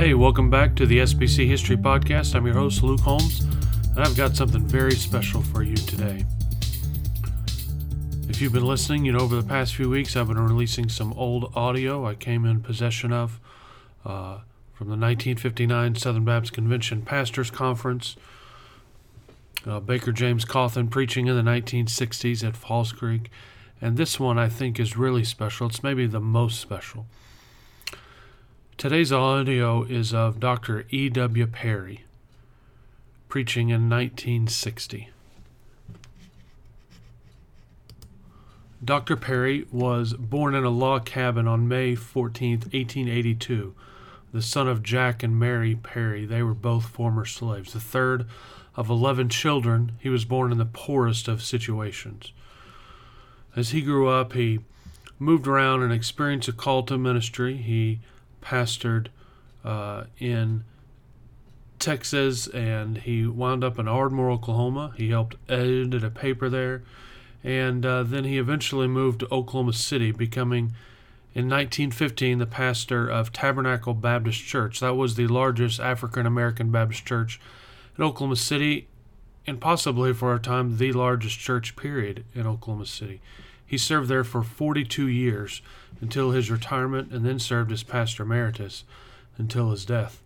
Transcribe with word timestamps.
Hey, 0.00 0.14
welcome 0.14 0.48
back 0.48 0.74
to 0.76 0.86
the 0.86 1.00
SBC 1.00 1.46
History 1.46 1.76
Podcast. 1.76 2.34
I'm 2.34 2.46
your 2.46 2.54
host, 2.54 2.82
Luke 2.82 3.00
Holmes, 3.00 3.40
and 3.40 3.98
I've 3.98 4.16
got 4.16 4.34
something 4.34 4.66
very 4.66 4.94
special 4.94 5.42
for 5.42 5.62
you 5.62 5.76
today. 5.76 6.24
If 8.26 8.40
you've 8.40 8.54
been 8.54 8.64
listening, 8.64 9.04
you 9.04 9.12
know, 9.12 9.18
over 9.18 9.36
the 9.36 9.46
past 9.46 9.74
few 9.74 9.90
weeks, 9.90 10.16
I've 10.16 10.28
been 10.28 10.40
releasing 10.42 10.88
some 10.88 11.12
old 11.12 11.52
audio 11.54 12.06
I 12.06 12.14
came 12.14 12.46
in 12.46 12.62
possession 12.62 13.12
of 13.12 13.38
uh, 14.02 14.38
from 14.72 14.86
the 14.86 14.96
1959 14.96 15.96
Southern 15.96 16.24
Baptist 16.24 16.54
Convention 16.54 17.02
Pastors 17.02 17.50
Conference. 17.50 18.16
Uh, 19.66 19.80
Baker 19.80 20.12
James 20.12 20.46
Cauthen 20.46 20.88
preaching 20.88 21.26
in 21.26 21.36
the 21.36 21.42
1960s 21.42 22.42
at 22.42 22.56
Falls 22.56 22.92
Creek. 22.92 23.30
And 23.82 23.98
this 23.98 24.18
one 24.18 24.38
I 24.38 24.48
think 24.48 24.80
is 24.80 24.96
really 24.96 25.24
special. 25.24 25.66
It's 25.66 25.82
maybe 25.82 26.06
the 26.06 26.20
most 26.20 26.58
special. 26.58 27.04
Today's 28.80 29.12
audio 29.12 29.82
is 29.82 30.14
of 30.14 30.40
Dr. 30.40 30.86
E.W. 30.88 31.46
Perry, 31.48 32.04
preaching 33.28 33.68
in 33.68 33.90
1960. 33.90 35.10
Dr. 38.82 39.16
Perry 39.16 39.66
was 39.70 40.14
born 40.14 40.54
in 40.54 40.64
a 40.64 40.70
log 40.70 41.04
cabin 41.04 41.46
on 41.46 41.68
May 41.68 41.94
14, 41.94 42.52
1882, 42.52 43.74
the 44.32 44.40
son 44.40 44.66
of 44.66 44.82
Jack 44.82 45.22
and 45.22 45.38
Mary 45.38 45.76
Perry. 45.76 46.24
They 46.24 46.42
were 46.42 46.54
both 46.54 46.86
former 46.86 47.26
slaves. 47.26 47.74
The 47.74 47.80
third 47.80 48.24
of 48.76 48.88
11 48.88 49.28
children, 49.28 49.92
he 49.98 50.08
was 50.08 50.24
born 50.24 50.52
in 50.52 50.56
the 50.56 50.64
poorest 50.64 51.28
of 51.28 51.42
situations. 51.42 52.32
As 53.54 53.72
he 53.72 53.82
grew 53.82 54.08
up, 54.08 54.32
he 54.32 54.60
moved 55.18 55.46
around 55.46 55.82
and 55.82 55.92
experienced 55.92 56.48
a 56.48 56.52
call 56.54 56.82
to 56.84 56.96
ministry. 56.96 57.58
He 57.58 58.00
pastored 58.40 59.08
uh, 59.64 60.04
in 60.18 60.64
Texas 61.78 62.46
and 62.48 62.98
he 62.98 63.26
wound 63.26 63.64
up 63.64 63.78
in 63.78 63.88
Ardmore, 63.88 64.30
Oklahoma. 64.30 64.92
He 64.96 65.10
helped 65.10 65.36
edit 65.48 66.04
a 66.04 66.10
paper 66.10 66.48
there. 66.48 66.82
And 67.42 67.86
uh, 67.86 68.02
then 68.02 68.24
he 68.24 68.38
eventually 68.38 68.86
moved 68.86 69.20
to 69.20 69.34
Oklahoma 69.34 69.72
City, 69.72 70.12
becoming 70.12 70.74
in 71.32 71.48
1915 71.48 72.38
the 72.38 72.46
pastor 72.46 73.08
of 73.08 73.32
Tabernacle 73.32 73.94
Baptist 73.94 74.44
Church. 74.44 74.80
That 74.80 74.94
was 74.94 75.14
the 75.14 75.26
largest 75.26 75.80
African 75.80 76.26
American 76.26 76.70
Baptist 76.70 77.06
church 77.06 77.40
in 77.96 78.04
Oklahoma 78.04 78.36
City, 78.36 78.88
and 79.46 79.58
possibly 79.58 80.12
for 80.12 80.34
a 80.34 80.38
time 80.38 80.76
the 80.76 80.92
largest 80.92 81.38
church 81.38 81.76
period 81.76 82.24
in 82.34 82.46
Oklahoma 82.46 82.86
City. 82.86 83.20
He 83.70 83.78
served 83.78 84.08
there 84.08 84.24
for 84.24 84.42
42 84.42 85.06
years 85.06 85.62
until 86.00 86.32
his 86.32 86.50
retirement 86.50 87.12
and 87.12 87.24
then 87.24 87.38
served 87.38 87.70
as 87.70 87.84
pastor 87.84 88.24
emeritus 88.24 88.82
until 89.38 89.70
his 89.70 89.84
death. 89.84 90.20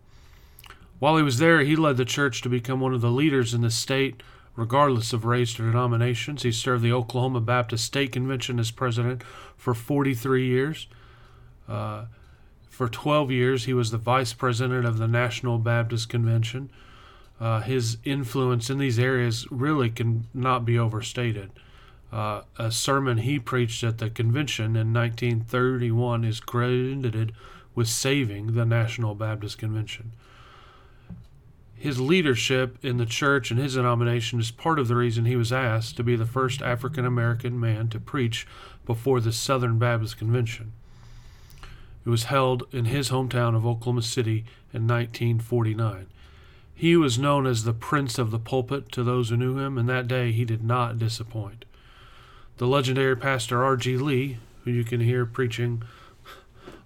While 0.98 1.18
he 1.18 1.22
was 1.22 1.36
there, 1.36 1.60
he 1.60 1.76
led 1.76 1.98
the 1.98 2.06
church 2.06 2.40
to 2.40 2.48
become 2.48 2.80
one 2.80 2.94
of 2.94 3.02
the 3.02 3.10
leaders 3.10 3.52
in 3.52 3.60
the 3.60 3.70
state, 3.70 4.22
regardless 4.56 5.12
of 5.12 5.26
race 5.26 5.60
or 5.60 5.64
denominations. 5.64 6.42
He 6.42 6.52
served 6.52 6.82
the 6.82 6.94
Oklahoma 6.94 7.42
Baptist 7.42 7.84
State 7.84 8.12
Convention 8.12 8.58
as 8.58 8.70
president 8.70 9.22
for 9.58 9.74
43 9.74 10.46
years. 10.46 10.86
Uh, 11.68 12.06
for 12.70 12.88
12 12.88 13.30
years, 13.30 13.66
he 13.66 13.74
was 13.74 13.90
the 13.90 13.98
vice 13.98 14.32
president 14.32 14.86
of 14.86 14.96
the 14.96 15.06
National 15.06 15.58
Baptist 15.58 16.08
Convention. 16.08 16.70
Uh, 17.38 17.60
his 17.60 17.98
influence 18.04 18.70
in 18.70 18.78
these 18.78 18.98
areas 18.98 19.46
really 19.50 19.90
cannot 19.90 20.64
be 20.64 20.78
overstated. 20.78 21.50
Uh, 22.12 22.42
a 22.58 22.70
sermon 22.70 23.18
he 23.18 23.38
preached 23.38 23.82
at 23.82 23.98
the 23.98 24.08
convention 24.08 24.76
in 24.76 24.92
1931 24.92 26.24
is 26.24 26.40
credited 26.40 27.32
with 27.74 27.88
saving 27.88 28.54
the 28.54 28.64
National 28.64 29.14
Baptist 29.14 29.58
Convention. 29.58 30.12
His 31.74 32.00
leadership 32.00 32.78
in 32.82 32.96
the 32.96 33.04
church 33.04 33.50
and 33.50 33.60
his 33.60 33.74
denomination 33.74 34.40
is 34.40 34.50
part 34.50 34.78
of 34.78 34.88
the 34.88 34.96
reason 34.96 35.24
he 35.24 35.36
was 35.36 35.52
asked 35.52 35.96
to 35.96 36.04
be 36.04 36.16
the 36.16 36.24
first 36.24 36.62
African 36.62 37.04
American 37.04 37.58
man 37.58 37.88
to 37.88 38.00
preach 38.00 38.46
before 38.86 39.20
the 39.20 39.32
Southern 39.32 39.78
Baptist 39.78 40.16
Convention. 40.16 40.72
It 42.06 42.10
was 42.10 42.24
held 42.24 42.64
in 42.72 42.86
his 42.86 43.10
hometown 43.10 43.56
of 43.56 43.66
Oklahoma 43.66 44.02
City 44.02 44.44
in 44.72 44.86
1949. 44.86 46.06
He 46.74 46.96
was 46.96 47.18
known 47.18 47.46
as 47.46 47.64
the 47.64 47.72
Prince 47.72 48.18
of 48.18 48.30
the 48.30 48.38
Pulpit 48.38 48.90
to 48.92 49.02
those 49.02 49.30
who 49.30 49.36
knew 49.36 49.58
him, 49.58 49.78
and 49.78 49.88
that 49.88 50.08
day 50.08 50.32
he 50.32 50.44
did 50.44 50.62
not 50.62 50.98
disappoint. 50.98 51.64
The 52.56 52.66
legendary 52.66 53.16
pastor 53.16 53.64
R.G. 53.64 53.96
Lee, 53.96 54.38
who 54.64 54.70
you 54.70 54.84
can 54.84 55.00
hear 55.00 55.26
preaching 55.26 55.82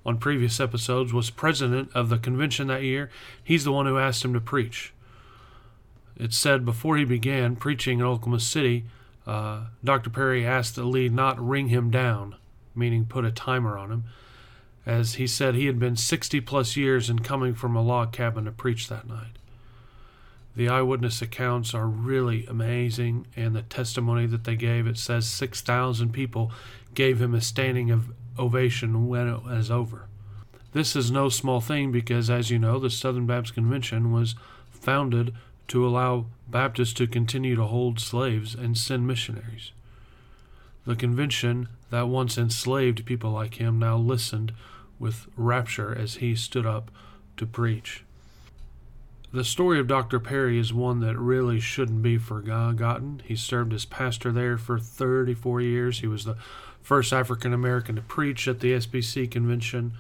on 0.07 0.17
previous 0.17 0.61
episodes, 0.61 1.13
was 1.13 1.29
president 1.29 1.91
of 1.95 2.09
the 2.09 2.19
convention 2.19 2.69
that 2.69 2.83
year. 2.83 3.11
He's 3.43 3.65
the 3.65 3.73
one 3.73 3.85
who 3.85 3.99
asked 3.99 4.25
him 4.25 4.33
to 4.33 4.41
preach. 4.41 4.95
It 6.17 6.33
said 6.33 6.65
before 6.65 6.97
he 6.97 7.05
began 7.05 7.55
preaching 7.55 7.99
in 8.01 8.07
Oklahoma 8.07 8.41
City, 8.41 8.87
uh, 9.27 9.67
Dr. 9.85 10.09
Perry 10.09 10.47
asked 10.47 10.75
that 10.77 10.85
Lee 10.85 11.11
not 11.11 11.39
ring 11.39 11.69
him 11.69 11.91
down, 11.91 12.37
meaning 12.75 13.05
put 13.05 13.27
a 13.27 13.31
timer 13.31 13.77
on 13.77 13.93
him, 13.93 14.05
as 14.87 15.15
he 15.15 15.27
said 15.27 15.55
he 15.55 15.67
had 15.67 15.79
been 15.79 15.97
60 15.97 16.41
plus 16.41 16.77
years 16.77 17.11
in 17.11 17.19
coming 17.19 17.55
from 17.55 17.77
a 17.77 17.83
log 17.83 18.11
cabin 18.11 18.47
to 18.47 18.53
preach 18.53 18.89
that 18.89 19.07
night. 19.07 19.37
The 20.59 20.69
eyewitness 20.69 21.23
accounts 21.23 21.73
are 21.73 21.87
really 21.87 22.45
amazing, 22.47 23.29
and 23.37 23.55
the 23.55 23.63
testimony 23.63 24.27
that 24.27 24.43
they 24.43 24.57
gave 24.57 24.89
it 24.89 24.99
says 24.99 25.29
6,000 25.29 26.13
people 26.13 26.51
gave 26.95 27.23
him 27.23 27.33
a 27.33 27.41
standing 27.41 28.13
ovation 28.37 29.07
when 29.07 29.29
it 29.29 29.45
was 29.45 29.71
over. 29.71 30.09
This 30.73 30.97
is 30.97 31.13
no 31.13 31.29
small 31.29 31.61
thing 31.61 31.93
because, 31.93 32.29
as 32.29 32.51
you 32.51 32.59
know, 32.59 32.81
the 32.81 32.91
Southern 32.91 33.25
Baptist 33.25 33.55
Convention 33.55 34.11
was 34.11 34.35
founded 34.73 35.33
to 35.69 35.87
allow 35.87 36.27
Baptists 36.49 36.95
to 36.95 37.07
continue 37.07 37.55
to 37.55 37.67
hold 37.67 38.01
slaves 38.01 38.57
and 38.57 38.77
send 38.77 39.07
missionaries. 39.07 39.71
The 40.87 40.97
convention 40.97 41.69
that 41.91 42.09
once 42.09 42.37
enslaved 42.37 43.07
people 43.07 43.31
like 43.31 43.61
him 43.61 43.79
now 43.79 43.97
listened 43.97 44.53
with 44.99 45.29
rapture 45.37 45.97
as 45.97 46.17
he 46.17 46.35
stood 46.35 46.67
up 46.67 46.91
to 47.37 47.47
preach. 47.47 48.03
The 49.31 49.45
story 49.45 49.79
of 49.79 49.87
Dr. 49.87 50.19
Perry 50.19 50.59
is 50.59 50.73
one 50.73 51.01
that 51.01 51.19
really 51.19 51.61
shouldn't 51.61 52.01
be 52.01 52.17
forgotten. 52.17 53.21
He 53.27 53.37
served 53.37 53.75
as 53.75 53.85
pastor 53.85 54.33
there 54.33 54.57
for 54.57 54.79
34 54.79 55.61
years. 55.61 56.01
He 56.01 56.07
was 56.07 56.25
the 56.25 56.39
first 56.81 57.13
African 57.13 57.53
American 57.53 57.97
to 57.97 58.01
preach 58.01 58.49
at 58.49 58.61
the 58.61 58.73
SBC 58.73 59.31
convention. 59.31 59.93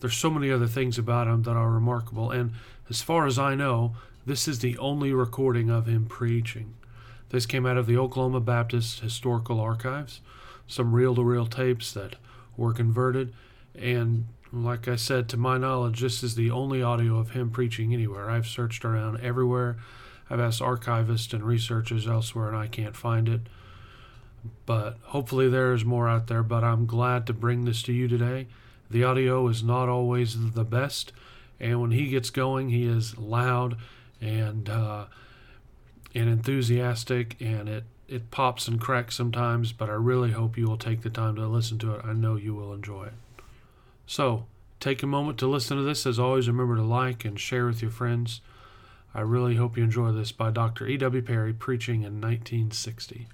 There's 0.00 0.16
so 0.16 0.28
many 0.28 0.50
other 0.50 0.66
things 0.66 0.98
about 0.98 1.28
him 1.28 1.44
that 1.44 1.56
are 1.56 1.70
remarkable, 1.70 2.30
and 2.30 2.52
as 2.90 3.00
far 3.00 3.26
as 3.26 3.38
I 3.38 3.54
know, 3.54 3.96
this 4.26 4.46
is 4.46 4.58
the 4.58 4.76
only 4.76 5.14
recording 5.14 5.70
of 5.70 5.86
him 5.86 6.04
preaching. 6.04 6.74
This 7.30 7.46
came 7.46 7.64
out 7.64 7.78
of 7.78 7.86
the 7.86 7.96
Oklahoma 7.96 8.40
Baptist 8.40 9.00
Historical 9.00 9.60
Archives, 9.60 10.20
some 10.66 10.92
reel 10.92 11.14
to 11.14 11.24
reel 11.24 11.46
tapes 11.46 11.90
that 11.94 12.16
were 12.54 12.74
converted, 12.74 13.32
and 13.74 14.26
like 14.52 14.86
I 14.86 14.96
said, 14.96 15.28
to 15.30 15.36
my 15.36 15.58
knowledge, 15.58 16.00
this 16.00 16.22
is 16.22 16.36
the 16.36 16.50
only 16.50 16.82
audio 16.82 17.18
of 17.18 17.30
him 17.30 17.50
preaching 17.50 17.92
anywhere. 17.92 18.30
I've 18.30 18.46
searched 18.46 18.84
around 18.84 19.20
everywhere. 19.20 19.76
I've 20.30 20.40
asked 20.40 20.60
archivists 20.60 21.32
and 21.32 21.42
researchers 21.42 22.06
elsewhere, 22.06 22.48
and 22.48 22.56
I 22.56 22.68
can't 22.68 22.96
find 22.96 23.28
it. 23.28 23.42
But 24.64 24.98
hopefully, 25.02 25.48
there 25.48 25.72
is 25.72 25.84
more 25.84 26.08
out 26.08 26.28
there. 26.28 26.42
But 26.42 26.64
I'm 26.64 26.86
glad 26.86 27.26
to 27.26 27.32
bring 27.32 27.64
this 27.64 27.82
to 27.84 27.92
you 27.92 28.08
today. 28.08 28.46
The 28.90 29.04
audio 29.04 29.48
is 29.48 29.62
not 29.62 29.88
always 29.88 30.52
the 30.52 30.64
best, 30.64 31.12
and 31.58 31.80
when 31.80 31.90
he 31.90 32.06
gets 32.06 32.30
going, 32.30 32.68
he 32.68 32.86
is 32.86 33.18
loud 33.18 33.76
and 34.20 34.68
uh, 34.68 35.06
and 36.14 36.28
enthusiastic, 36.28 37.36
and 37.40 37.68
it 37.68 37.84
it 38.06 38.30
pops 38.30 38.68
and 38.68 38.80
cracks 38.80 39.16
sometimes. 39.16 39.72
But 39.72 39.88
I 39.90 39.94
really 39.94 40.32
hope 40.32 40.56
you 40.56 40.68
will 40.68 40.78
take 40.78 41.02
the 41.02 41.10
time 41.10 41.36
to 41.36 41.46
listen 41.46 41.78
to 41.78 41.94
it. 41.94 42.02
I 42.04 42.12
know 42.12 42.36
you 42.36 42.54
will 42.54 42.72
enjoy 42.72 43.06
it. 43.06 43.14
So, 44.06 44.46
take 44.80 45.02
a 45.02 45.06
moment 45.06 45.38
to 45.38 45.46
listen 45.46 45.76
to 45.76 45.82
this. 45.82 46.06
As 46.06 46.18
always, 46.18 46.46
remember 46.46 46.76
to 46.76 46.82
like 46.82 47.24
and 47.24 47.40
share 47.40 47.66
with 47.66 47.80
your 47.80 47.90
friends. 47.90 48.40
I 49.14 49.20
really 49.20 49.56
hope 49.56 49.76
you 49.76 49.84
enjoy 49.84 50.12
this 50.12 50.32
by 50.32 50.50
Dr. 50.50 50.86
E.W. 50.86 51.22
Perry 51.22 51.52
preaching 51.52 52.02
in 52.02 52.20
1960. 52.20 53.28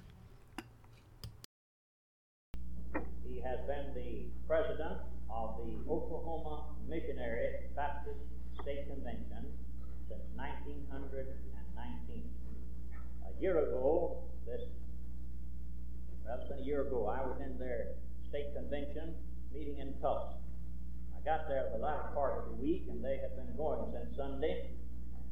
He 3.27 3.41
has 3.41 3.59
been 3.67 3.93
the 3.95 4.27
president 4.47 4.99
of 5.29 5.57
the 5.57 5.91
Oklahoma 5.91 6.65
Missionary 6.87 7.49
Baptist 7.75 8.19
State 8.61 8.87
Convention 8.87 9.51
since 10.07 10.21
1919. 10.35 12.29
A 13.25 13.41
year 13.41 13.57
ago, 13.57 14.23
this, 14.45 14.61
that's 16.25 16.47
been 16.47 16.59
a 16.59 16.61
year 16.61 16.81
ago, 16.87 17.07
I 17.07 17.25
was 17.25 17.41
in 17.41 17.57
their 17.57 17.95
state 18.29 18.53
convention 18.55 19.15
meeting 19.51 19.79
in 19.79 19.93
Tulsa. 19.99 20.40
I 21.21 21.37
got 21.37 21.47
there 21.47 21.69
the 21.69 21.77
last 21.77 22.15
part 22.15 22.41
of 22.41 22.49
the 22.49 22.57
week, 22.57 22.89
and 22.89 23.05
they 23.05 23.21
had 23.21 23.37
been 23.37 23.53
going 23.55 23.93
since 23.93 24.17
Sunday. 24.17 24.73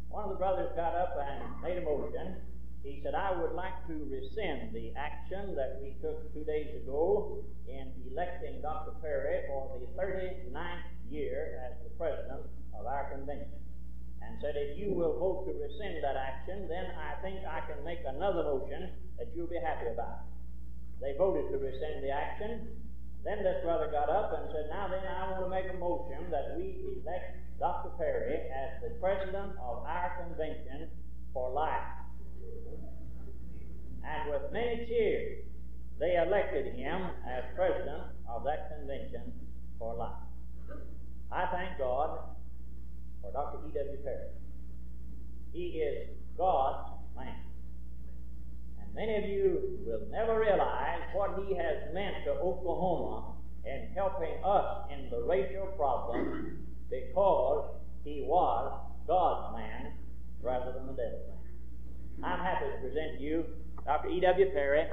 One 0.09 0.25
of 0.25 0.29
the 0.29 0.37
brothers 0.37 0.69
got 0.75 0.93
up 0.93 1.17
and 1.17 1.61
made 1.65 1.81
a 1.81 1.85
motion. 1.85 2.45
He 2.83 3.01
said, 3.03 3.15
I 3.15 3.33
would 3.33 3.53
like 3.57 3.73
to 3.87 3.97
rescind 4.05 4.69
the 4.69 4.93
action 4.93 5.55
that 5.55 5.81
we 5.81 5.97
took 5.99 6.31
two 6.31 6.45
days 6.45 6.69
ago 6.85 7.43
in 7.67 7.89
electing 8.11 8.61
Dr. 8.61 8.93
Perry 9.01 9.49
for 9.49 9.81
the 9.81 9.89
39th 9.97 10.93
year 11.09 11.57
as 11.65 11.73
the 11.83 11.89
president 11.97 12.45
of 12.77 12.85
our 12.85 13.09
convention. 13.09 13.57
and 14.21 14.37
said, 14.41 14.53
if 14.55 14.77
you 14.77 14.93
will 14.93 15.17
vote 15.17 15.49
to 15.49 15.57
rescind 15.57 16.03
that 16.03 16.15
action, 16.15 16.69
then 16.69 16.85
I 17.01 17.19
think 17.25 17.41
I 17.49 17.65
can 17.65 17.83
make 17.83 17.99
another 18.05 18.43
motion 18.43 18.93
that 19.17 19.33
you'll 19.33 19.49
be 19.49 19.57
happy 19.57 19.89
about. 19.89 20.29
They 21.01 21.17
voted 21.17 21.49
to 21.51 21.57
rescind 21.57 22.03
the 22.03 22.11
action. 22.11 22.78
Then 23.23 23.43
this 23.43 23.63
brother 23.63 23.89
got 23.91 24.09
up 24.09 24.31
and 24.33 24.49
said, 24.51 24.69
now 24.69 24.87
then 24.87 25.03
I 25.03 25.31
want 25.31 25.43
to 25.43 25.49
make 25.49 25.67
a 25.69 25.77
motion 25.77 26.31
that 26.31 26.55
we 26.55 27.01
elect 27.03 27.59
Dr. 27.59 27.89
Perry 27.97 28.47
as 28.47 28.81
the 28.81 28.95
president 29.01 29.59
of 29.59 29.83
our 29.83 30.23
convention 30.23 30.89
for 31.33 31.51
life. 31.51 31.83
And 34.03 34.31
with 34.31 34.51
many 34.53 34.85
cheers, 34.87 35.43
they 35.99 36.15
elected 36.15 36.75
him 36.75 37.01
as 37.27 37.43
president 37.55 38.03
of 38.27 38.43
that 38.45 38.71
convention 38.77 39.33
for 39.77 39.95
life. 39.95 40.23
I 41.31 41.45
thank 41.51 41.77
God 41.77 42.19
for 43.21 43.31
Dr. 43.33 43.67
E.W. 43.67 43.97
Perry. 44.03 44.29
He 45.51 45.83
is 45.83 46.09
God's 46.37 46.89
man. 47.15 47.48
Many 48.99 49.15
of 49.15 49.23
you 49.29 49.79
will 49.87 50.01
never 50.11 50.37
realize 50.41 50.99
what 51.13 51.39
he 51.47 51.55
has 51.55 51.93
meant 51.93 52.25
to 52.25 52.31
Oklahoma 52.31 53.31
in 53.63 53.87
helping 53.95 54.43
us 54.43 54.91
in 54.91 55.09
the 55.09 55.21
racial 55.21 55.67
problem 55.77 56.67
because 56.89 57.75
he 58.03 58.25
was 58.27 58.77
God's 59.07 59.55
man 59.55 59.93
rather 60.41 60.73
than 60.73 60.87
the 60.87 60.93
devil's 60.99 61.29
man. 61.29 62.29
I'm 62.29 62.39
happy 62.43 62.65
to 62.65 62.81
present 62.81 63.21
you 63.21 63.45
Dr. 63.85 64.09
E.W. 64.09 64.51
Perry. 64.51 64.89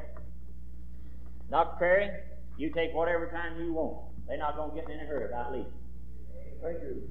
Dr. 1.51 1.77
Perry, 1.81 2.11
you 2.59 2.73
take 2.73 2.95
whatever 2.95 3.29
time 3.33 3.61
you 3.61 3.73
want. 3.73 4.07
They're 4.29 4.39
not 4.39 4.55
going 4.55 4.71
to 4.71 4.77
get 4.77 4.89
in 4.89 5.01
any 5.01 5.09
hurry 5.09 5.27
about 5.27 5.51
leaving. 5.51 5.73
Thank 6.63 6.79
you. 6.81 7.11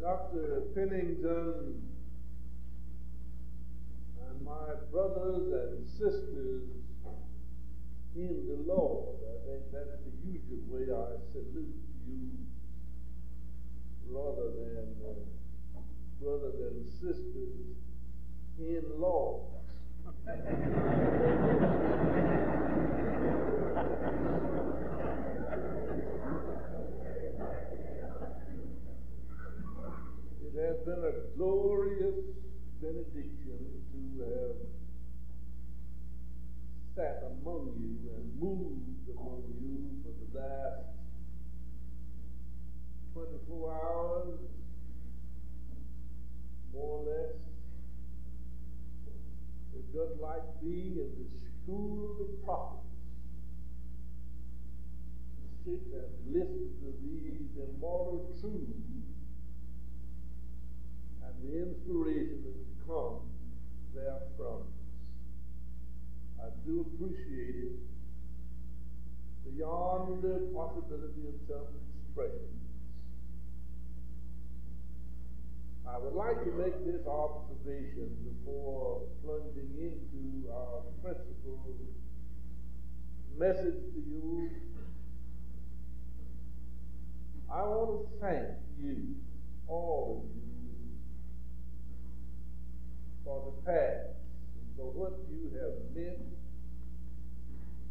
Dr. 0.00 0.62
Pennington 0.74 1.87
my 4.44 4.74
brothers 4.90 5.52
and 5.52 5.86
sisters 5.88 6.62
in 8.16 8.48
the 8.48 8.58
Lord, 8.72 9.16
I 9.22 9.24
think 9.46 9.62
that's 9.72 9.98
the 10.04 10.10
usual 10.26 10.58
way 10.68 10.82
I 10.90 11.14
salute 11.32 11.78
you 12.06 12.30
rather 14.10 14.50
than 14.50 14.96
uh, 15.06 15.14
brother 16.20 16.50
than 16.58 16.84
sisters 16.84 17.76
in 18.58 18.82
law. 18.98 19.46
It 30.40 30.54
has 30.66 30.78
been 30.84 31.04
a 31.04 31.12
glorious 31.36 32.16
benediction 32.80 33.82
to 33.92 34.00
have 34.22 34.56
sat 36.94 37.22
among 37.26 37.74
you 37.78 38.10
and 38.14 38.40
moved 38.40 39.08
among 39.10 39.42
you 39.60 39.98
for 40.02 40.12
the 40.18 40.28
last 40.38 40.98
24 43.14 43.72
hours, 43.72 44.40
more 46.72 46.98
or 46.98 47.04
less. 47.04 47.34
Just 49.92 50.20
like 50.20 50.42
being 50.60 50.98
in 51.00 51.10
the 51.16 51.28
school 51.38 52.12
of 52.12 52.18
the 52.18 52.28
prophets. 52.44 52.82
To 55.38 55.44
sit 55.64 55.82
and 55.96 56.12
listen 56.34 56.68
to 56.82 56.92
these 57.02 57.56
immortal 57.56 58.36
truths 58.38 58.98
and 61.24 61.34
the 61.42 61.62
inspiration 61.62 62.42
that 62.44 62.67
comes 62.88 63.20
therefrom. 63.94 64.64
I 66.40 66.48
do 66.64 66.86
appreciate 66.88 67.54
it 67.68 67.76
beyond 69.44 70.22
the 70.22 70.48
possibility 70.56 71.28
of 71.28 71.34
self-expression. 71.46 72.48
I 75.86 75.98
would 75.98 76.14
like 76.14 76.44
to 76.44 76.52
make 76.52 76.84
this 76.84 77.06
observation 77.06 78.16
before 78.24 79.02
plunging 79.24 79.70
into 79.76 80.50
our 80.52 80.82
principal 81.02 81.58
message 83.38 83.80
to 83.94 84.00
you. 84.06 84.50
I 87.50 87.62
want 87.62 87.90
to 88.04 88.26
thank 88.26 88.48
you, 88.78 89.16
all 89.66 90.22
of 90.22 90.36
you, 90.36 90.37
for 93.28 93.52
the 93.52 93.70
past. 93.70 94.16
And 94.56 94.76
for 94.76 94.90
what 94.90 95.20
you 95.28 95.52
have 95.60 95.76
meant 95.94 96.24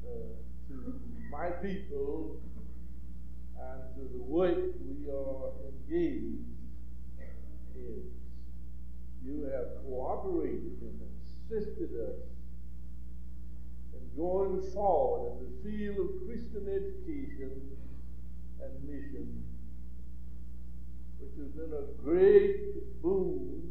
uh, 0.04 0.34
to 0.70 1.00
my 1.30 1.50
people 1.62 2.42
and 3.56 3.82
to 3.96 4.18
the 4.18 4.24
work 4.24 4.58
we 4.82 5.10
are 5.10 5.54
engaged 5.70 6.42
is 7.78 8.06
you 9.24 9.44
have 9.54 9.84
cooperated 9.84 10.82
and 10.82 11.02
assisted 11.22 11.92
us 12.02 12.18
in 13.94 14.18
going 14.18 14.62
forward 14.74 15.38
in 15.38 15.46
the 15.46 15.70
field 15.70 15.98
of 16.00 16.26
Christian 16.26 16.66
education 16.66 17.62
and 18.64 18.90
mission, 18.90 19.44
which 21.20 21.38
has 21.38 21.52
been 21.54 21.74
a 21.74 22.02
great 22.02 23.02
boon 23.04 23.68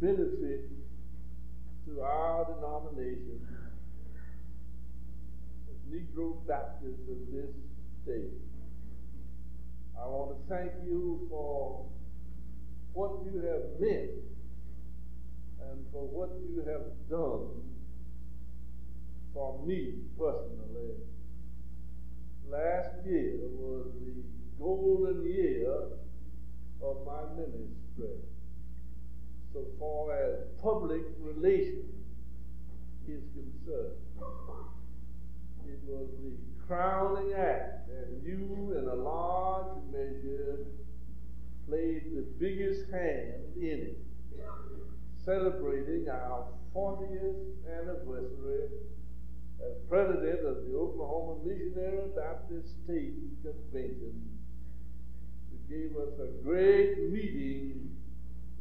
benefit 0.00 0.64
to 1.86 2.00
our 2.00 2.46
denomination 2.54 3.46
as 5.68 5.92
Negro 5.92 6.46
Baptists 6.48 7.06
of 7.10 7.18
this 7.30 7.50
state. 8.02 8.32
I 10.00 10.06
want 10.06 10.30
to 10.38 10.54
thank 10.54 10.72
you 10.86 11.26
for 11.28 11.84
what 12.94 13.10
you 13.26 13.40
have 13.42 13.78
meant 13.78 14.10
and 15.68 15.84
for 15.92 16.08
what 16.08 16.30
you 16.48 16.64
have 16.66 16.86
done 17.10 17.60
for 19.34 19.62
me 19.66 19.96
personally. 20.18 20.96
Last 22.48 23.06
year 23.06 23.36
was 23.52 23.86
the 24.00 24.22
golden 24.58 25.26
year 25.26 25.70
of 26.82 26.96
my 27.06 27.36
ministry 27.36 28.16
so 29.52 29.64
far 29.78 30.12
as 30.16 30.46
public 30.62 31.02
relations 31.18 31.94
is 33.08 33.22
concerned. 33.34 33.96
It 35.66 35.80
was 35.86 36.08
the 36.22 36.32
crowning 36.66 37.32
act, 37.32 37.88
and 37.88 38.22
you, 38.24 38.74
in 38.78 38.88
a 38.88 38.94
large 38.94 39.82
measure, 39.92 40.66
played 41.68 42.14
the 42.14 42.26
biggest 42.38 42.90
hand 42.90 43.56
in 43.56 43.94
it, 43.94 43.98
celebrating 45.24 46.08
our 46.08 46.46
40th 46.74 47.54
anniversary 47.66 48.68
as 49.60 49.76
president 49.88 50.46
of 50.46 50.64
the 50.66 50.76
Oklahoma 50.76 51.44
Missionary 51.44 52.08
Baptist 52.16 52.68
State 52.84 53.14
Convention. 53.42 54.38
It 55.52 55.68
gave 55.68 55.96
us 55.96 56.18
a 56.18 56.42
great 56.42 57.10
meeting 57.10 57.96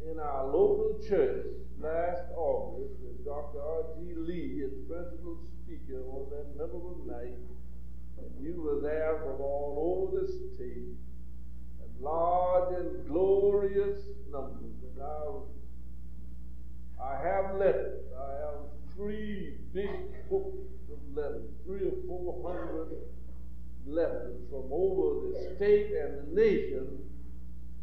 in 0.07 0.19
our 0.19 0.45
local 0.45 0.99
church 1.07 1.45
last 1.79 2.21
August 2.35 2.93
with 3.01 3.25
Dr. 3.25 3.61
R.G. 3.61 4.13
Lee 4.15 4.63
as 4.65 4.71
principal 4.87 5.37
speaker 5.63 6.01
on 6.07 6.29
that 6.29 6.55
memorable 6.55 7.03
night. 7.05 7.37
And 8.17 8.31
you 8.45 8.61
were 8.61 8.81
there 8.81 9.19
from 9.23 9.41
all 9.41 10.11
over 10.11 10.21
the 10.21 10.27
state 10.27 10.95
and 11.81 12.01
large 12.01 12.73
and 12.75 13.07
glorious 13.07 13.99
numbers. 14.31 14.75
And 14.83 15.01
I, 15.01 15.31
I 17.03 17.21
have 17.23 17.55
letters. 17.55 18.05
I 18.17 18.31
have 18.45 18.59
three 18.95 19.55
big 19.73 20.29
books 20.29 20.67
of 20.91 20.99
letters, 21.15 21.49
three 21.65 21.87
or 21.87 21.93
four 22.07 22.41
hundred 22.43 22.89
letters 23.87 24.37
from 24.49 24.69
over 24.71 25.29
the 25.29 25.55
state 25.55 25.91
and 25.91 26.35
the 26.35 26.41
nation 26.41 26.99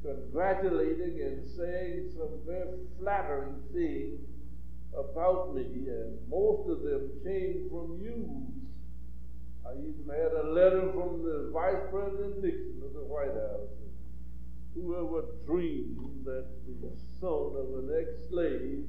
congratulating 0.07 1.21
and 1.21 1.49
saying 1.49 2.11
some 2.15 2.39
very 2.47 2.87
flattering 2.99 3.61
things 3.75 4.21
about 4.97 5.55
me, 5.55 5.89
and 5.89 6.17
most 6.31 6.71
of 6.71 6.83
them 6.83 7.11
came 7.25 7.67
from 7.69 7.99
you. 8.01 8.47
I 9.67 9.73
even 9.73 10.07
had 10.09 10.33
a 10.33 10.53
letter 10.53 10.93
from 10.93 11.23
the 11.27 11.51
Vice 11.53 11.83
President 11.91 12.43
Nixon 12.43 12.83
of 12.87 12.95
the 12.95 13.03
White 13.03 13.35
House 13.35 13.77
Whoever 14.77 15.25
dreamed 15.47 16.27
that 16.27 16.45
the 16.69 16.93
son 17.19 17.57
of 17.57 17.81
an 17.81 17.97
ex-slave 17.97 18.85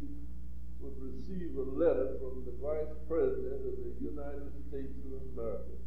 would 0.82 1.00
receive 1.00 1.56
a 1.56 1.64
letter 1.64 2.20
from 2.20 2.44
the 2.44 2.52
Vice 2.60 2.92
President 3.08 3.64
of 3.64 3.80
the 3.80 3.96
United 4.04 4.52
States 4.68 4.92
of 5.08 5.24
America. 5.32 5.80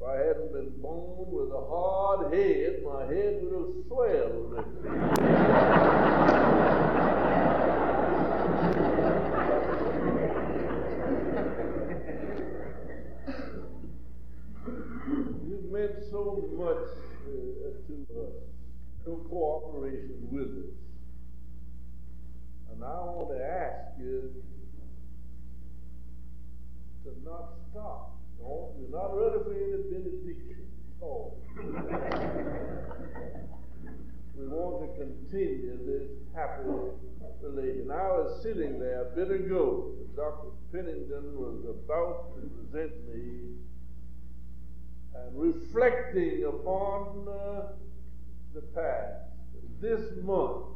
If 0.00 0.06
I 0.06 0.16
hadn't 0.16 0.52
been 0.52 0.80
born 0.80 1.26
with 1.32 1.50
a 1.50 1.66
hard 1.68 2.32
head, 2.32 2.84
my 2.84 3.02
head 3.12 3.40
would 3.42 3.52
have 3.52 3.74
swelled. 3.88 4.64
you 15.48 15.58
meant 15.72 15.96
so 16.12 16.48
much 16.56 16.88
uh, 17.26 17.74
to 17.88 17.94
us, 18.22 18.36
your 19.04 19.16
cooperation 19.28 20.28
with 20.30 20.42
us. 20.42 20.76
And 22.72 22.84
I 22.84 22.86
want 22.86 23.36
to 23.36 23.44
ask 23.44 23.98
you 23.98 24.44
to 27.02 27.10
not 27.24 27.54
stop. 27.72 28.17
No, 28.40 28.72
you're 28.78 28.90
not 28.90 29.16
ready 29.16 29.38
for 29.44 29.52
any 29.52 29.82
benediction. 29.90 30.66
Oh. 31.02 31.34
we 34.36 34.46
want 34.46 34.80
to 34.82 34.88
continue 34.98 35.78
this 35.86 36.08
happy 36.34 36.68
relation. 37.42 37.90
I 37.90 38.08
was 38.08 38.42
sitting 38.42 38.78
there 38.78 39.02
a 39.02 39.16
bit 39.16 39.30
ago. 39.30 39.92
Dr. 40.16 40.48
Pennington 40.72 41.36
was 41.36 41.64
about 41.68 42.34
to 42.34 42.48
present 42.48 42.92
me 43.08 43.54
and 45.14 45.30
reflecting 45.34 46.44
upon 46.44 47.28
uh, 47.28 47.72
the 48.54 48.62
past. 48.74 49.24
This 49.80 50.00
month, 50.22 50.66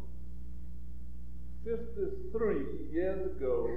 53 1.64 2.56
years 2.92 3.36
ago, 3.36 3.68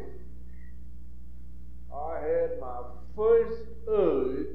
I 1.93 2.19
had 2.19 2.59
my 2.59 2.81
first 3.15 3.61
urge 3.87 4.47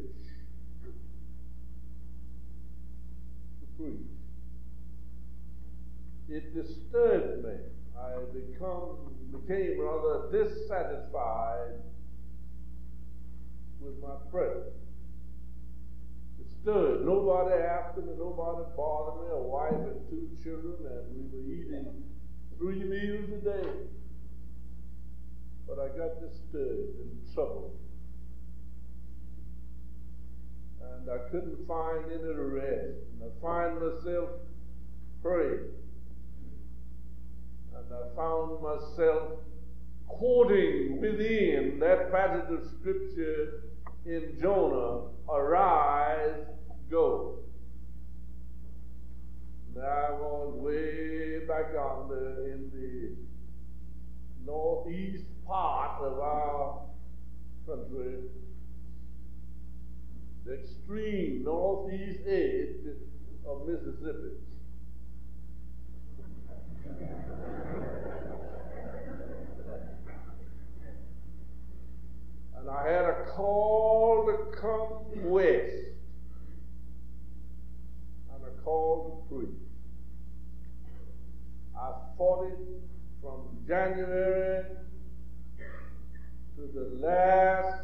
to 3.60 3.66
preach. 3.78 3.96
It 6.28 6.54
disturbed 6.54 7.44
me. 7.44 7.54
I 7.98 8.14
become 8.32 8.96
became 9.32 9.80
rather 9.80 10.30
dissatisfied 10.32 11.82
with 13.80 14.00
my 14.02 14.16
presence. 14.30 14.74
Disturbed. 16.38 17.04
Nobody 17.06 17.62
after 17.62 18.00
me, 18.02 18.12
nobody 18.18 18.64
bothered 18.76 19.22
me, 19.22 19.28
a 19.32 19.42
wife 19.42 19.72
and 19.72 20.08
two 20.08 20.28
children, 20.42 20.76
and 20.84 21.04
we 21.14 21.22
were 21.32 21.44
eating 21.52 22.04
three 22.58 22.84
meals 22.84 23.30
a 23.30 23.44
day. 23.44 23.70
But 25.66 25.78
I 25.78 25.88
got 25.96 26.20
disturbed 26.20 26.98
and 26.98 27.34
troubled. 27.34 27.76
And 30.80 31.10
I 31.10 31.18
couldn't 31.30 31.66
find 31.66 32.04
any 32.10 32.34
rest. 32.34 32.98
And 33.12 33.22
I 33.24 33.40
find 33.40 33.80
myself 33.80 34.30
praying. 35.22 35.68
And 37.74 37.86
I 37.92 38.16
found 38.16 38.62
myself 38.62 39.40
quoting 40.06 41.00
within 41.00 41.78
that 41.80 42.10
passage 42.10 42.50
of 42.50 42.64
scripture 42.78 43.64
in 44.04 44.36
Jonah, 44.40 45.08
arise, 45.28 46.46
go. 46.90 47.38
And 49.74 49.84
I 49.84 50.10
was 50.12 50.54
way 50.56 51.46
back 51.46 51.70
under 51.78 52.46
in 52.52 52.70
the 52.74 53.16
northeast 54.44 55.24
part 55.46 56.02
of 56.02 56.18
our 56.18 56.82
country, 57.66 58.22
the 60.44 60.54
extreme 60.54 61.44
northeast 61.44 62.20
edge 62.26 62.96
of 63.46 63.66
Mississippi. 63.66 64.36
and 72.60 72.68
I 72.68 72.86
had 72.86 73.04
a 73.04 73.24
call 73.26 74.26
to 74.26 74.56
come 74.56 75.30
west 75.30 75.74
and 78.34 78.44
a 78.44 78.62
call 78.62 79.26
to 79.30 79.34
preach. 79.34 79.50
I 81.74 81.92
fought 82.18 82.46
it 82.46 82.58
from 83.22 83.64
January 83.66 84.64
to 86.56 86.70
the 86.74 87.06
last 87.06 87.82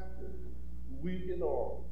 week 1.02 1.30
in 1.34 1.42
August, 1.42 1.85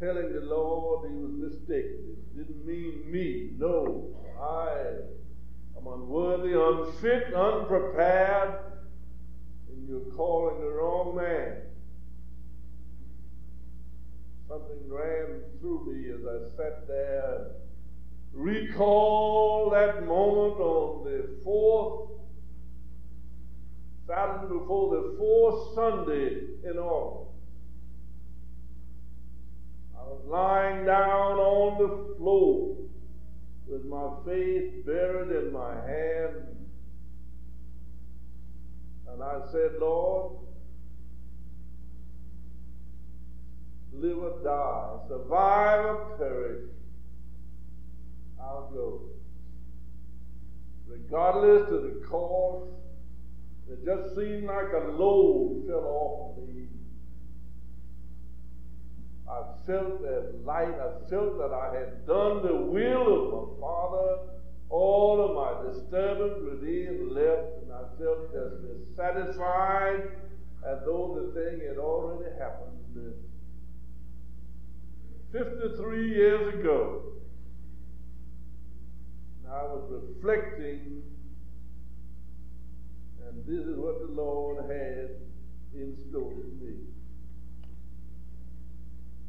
telling 0.00 0.32
the 0.32 0.40
Lord 0.40 1.10
he 1.10 1.16
was 1.16 1.52
mistaken. 1.52 2.16
It 2.16 2.36
didn't 2.36 2.66
mean 2.66 3.10
me. 3.10 3.50
No, 3.58 4.16
I 4.40 5.78
am 5.78 5.86
unworthy, 5.86 6.52
unfit, 6.54 7.32
unprepared, 7.34 8.58
and 9.68 9.88
you're 9.88 10.12
calling 10.14 10.60
the 10.60 10.70
wrong 10.70 11.16
man. 11.16 11.56
Something 14.48 14.88
ran 14.88 15.40
through 15.60 15.92
me 15.92 16.10
as 16.10 16.20
I 16.26 16.56
sat 16.56 16.86
there 16.86 17.46
recall 18.34 19.70
that 19.70 20.04
moment 20.06 20.60
on 20.60 21.04
the 21.04 21.40
fourth 21.44 22.10
Saturday 24.06 24.52
before 24.52 24.96
the 24.96 25.14
fourth 25.16 25.74
Sunday 25.74 26.40
in 26.64 26.78
August. 26.78 27.33
I 30.04 30.10
was 30.10 30.22
lying 30.26 30.84
down 30.84 31.38
on 31.38 31.78
the 31.78 32.16
floor 32.16 32.76
with 33.66 33.84
my 33.86 34.10
face 34.26 34.72
buried 34.84 35.44
in 35.44 35.52
my 35.52 35.74
hand. 35.74 36.34
And 39.08 39.22
I 39.22 39.40
said, 39.50 39.72
Lord, 39.80 40.36
live 43.92 44.18
or 44.18 44.42
die, 44.42 45.08
survive 45.08 45.84
or 45.86 46.16
perish, 46.18 46.70
I'll 48.40 48.70
go. 48.74 49.02
Regardless 50.86 51.70
of 51.70 51.82
the 51.82 52.06
cost, 52.06 52.70
it 53.70 53.84
just 53.86 54.14
seemed 54.16 54.44
like 54.44 54.72
a 54.74 54.90
load 54.90 55.64
fell 55.66 55.86
off 55.86 56.48
me. 56.48 56.73
I 59.28 59.42
felt 59.66 60.02
that 60.02 60.44
light. 60.44 60.74
I 60.74 61.08
felt 61.08 61.38
that 61.38 61.52
I 61.52 61.74
had 61.78 62.06
done 62.06 62.46
the 62.46 62.56
will 62.56 63.08
of 63.16 63.58
my 63.58 63.60
Father. 63.60 64.18
All 64.70 65.20
of 65.20 65.34
my 65.36 65.72
disturbance 65.72 66.42
within 66.42 67.14
left, 67.14 67.62
and 67.62 67.72
I 67.72 67.84
felt 67.98 68.34
as 68.34 68.88
dissatisfied 68.88 70.02
as 70.66 70.78
though 70.84 71.20
the 71.20 71.40
thing 71.40 71.66
had 71.68 71.78
already 71.78 72.30
happened. 72.38 72.80
53 75.32 76.14
years 76.14 76.54
ago, 76.54 77.02
I 79.50 79.62
was 79.64 79.90
reflecting, 79.90 81.02
and 83.26 83.44
this 83.44 83.64
is 83.66 83.76
what 83.76 84.00
the 84.00 84.12
Lord 84.12 84.64
had 84.70 85.10
in 85.74 85.96
store 86.08 86.30
for 86.30 86.64
me. 86.64 86.93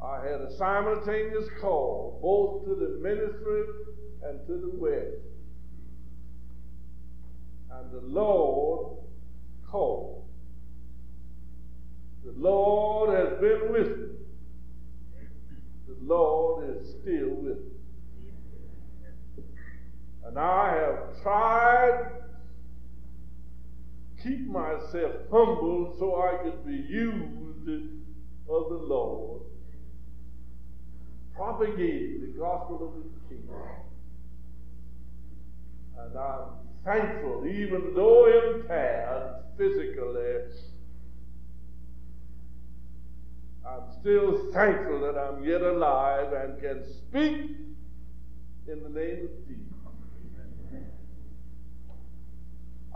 I 0.05 0.23
had 0.23 0.41
a 0.41 0.55
simultaneous 0.55 1.49
call 1.59 2.19
both 2.21 2.65
to 2.65 2.75
the 2.75 2.99
ministry 3.01 3.63
and 4.23 4.45
to 4.47 4.53
the 4.53 4.71
west. 4.77 5.17
And 7.71 7.91
the 7.91 8.07
Lord 8.07 8.97
called. 9.69 10.25
The 12.23 12.33
Lord 12.37 13.17
has 13.17 13.39
been 13.39 13.71
with 13.71 13.97
me. 13.97 14.07
The 15.87 15.97
Lord 16.01 16.77
is 16.77 16.89
still 17.01 17.29
with 17.29 17.57
me. 17.57 19.43
And 20.25 20.39
I 20.39 20.73
have 20.73 21.21
tried 21.21 22.09
to 24.17 24.23
keep 24.23 24.47
myself 24.47 25.13
humble 25.31 25.95
so 25.99 26.21
I 26.21 26.43
could 26.43 26.65
be 26.65 26.73
used 26.73 27.69
of 28.49 28.69
the 28.69 28.77
Lord, 28.77 29.41
propagating 31.35 32.21
the 32.21 32.39
gospel 32.39 32.87
of 32.87 33.03
His 33.03 33.13
kingdom. 33.29 33.61
And 35.97 36.17
I'm 36.17 36.65
thankful, 36.83 37.45
even 37.47 37.93
though 37.95 38.55
impaired 38.55 39.43
physically, 39.57 40.21
I'm 43.67 43.91
still 43.99 44.51
thankful 44.53 45.01
that 45.01 45.17
I'm 45.17 45.43
yet 45.43 45.61
alive 45.61 46.31
and 46.33 46.61
can 46.61 46.83
speak 46.85 47.57
in 48.67 48.83
the 48.83 48.89
name 48.89 49.25
of 49.25 49.47
Jesus. 49.47 49.65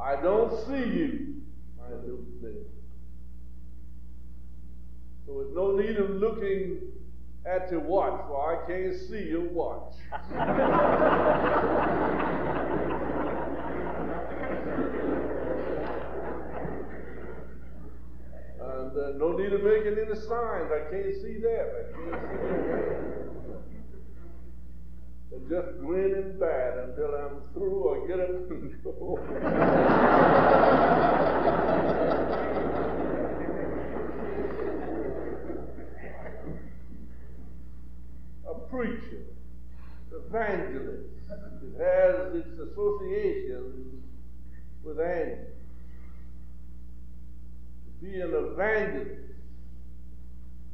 I 0.01 0.15
don't 0.21 0.51
see 0.65 0.97
you. 0.97 1.41
I 1.83 1.89
do 2.05 2.25
live. 2.41 2.55
So 5.25 5.43
there's 5.43 5.53
no 5.53 5.75
need 5.75 5.97
of 5.97 6.11
looking 6.11 6.77
at 7.45 7.71
your 7.71 7.79
watch, 7.79 8.21
for 8.27 8.63
I 8.63 8.67
can't 8.67 8.95
see 8.95 9.29
your 9.29 9.49
watch. 9.49 9.93
and 18.61 18.97
uh, 18.97 19.11
no 19.17 19.31
need 19.37 19.53
of 19.53 19.63
making 19.63 19.97
any 19.97 20.15
signs. 20.15 20.71
I 20.71 20.81
can't 20.91 21.13
see 21.21 21.39
that. 21.41 21.67
I 21.75 21.83
can't 21.93 22.13
see 22.21 22.49
that. 22.49 23.59
And 25.31 25.47
just 25.47 25.79
grin 25.79 26.13
and 26.15 26.41
until 26.89 27.13
I'm 27.15 27.41
through 27.53 27.83
or 27.83 28.07
get 28.07 28.19
up 28.19 28.49
and 28.49 28.83
go. 28.83 29.19
preacher, 38.69 39.25
evangelist, 40.11 41.09
it 41.63 41.77
has 41.79 42.35
its 42.35 42.59
associations 42.59 44.03
with 44.83 44.99
angels. 44.99 45.47
To 47.85 48.05
be 48.05 48.19
an 48.21 48.33
evangelist, 48.33 49.21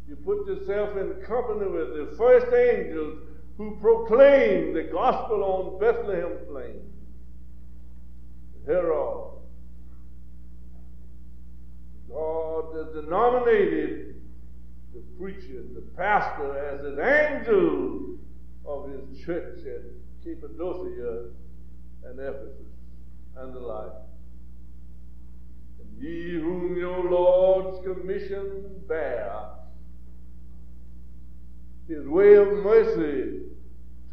you 0.07 0.15
put 0.17 0.47
yourself 0.47 0.95
in 0.97 1.21
company 1.25 1.69
with 1.69 1.95
the 1.95 2.15
first 2.17 2.53
angels 2.53 3.19
who 3.57 3.77
proclaimed 3.81 4.75
the 4.75 4.83
gospel 4.83 5.43
on 5.43 5.79
Bethlehem 5.79 6.37
plain. 6.47 6.81
Herod. 8.65 9.31
God 12.09 12.75
has 12.75 13.03
denominated 13.03 14.14
the 14.95 15.01
preacher, 15.19 15.59
and 15.59 15.75
the 15.75 15.81
pastor, 15.97 16.57
as 16.57 16.79
an 16.85 16.99
angel 16.99 18.17
of 18.65 18.89
his 18.89 19.25
church 19.25 19.59
at 19.65 19.81
Cappadocia 20.23 21.31
and 22.05 22.19
Ephesus 22.19 22.71
and 23.37 23.53
the 23.53 23.59
like. 23.59 23.91
And 25.79 26.01
ye 26.01 26.39
whom 26.39 26.77
your 26.77 27.09
Lord's 27.09 27.85
commission 27.85 28.81
bear, 28.87 29.49
his 31.89 32.07
way 32.07 32.35
of 32.35 32.47
mercy 32.47 33.41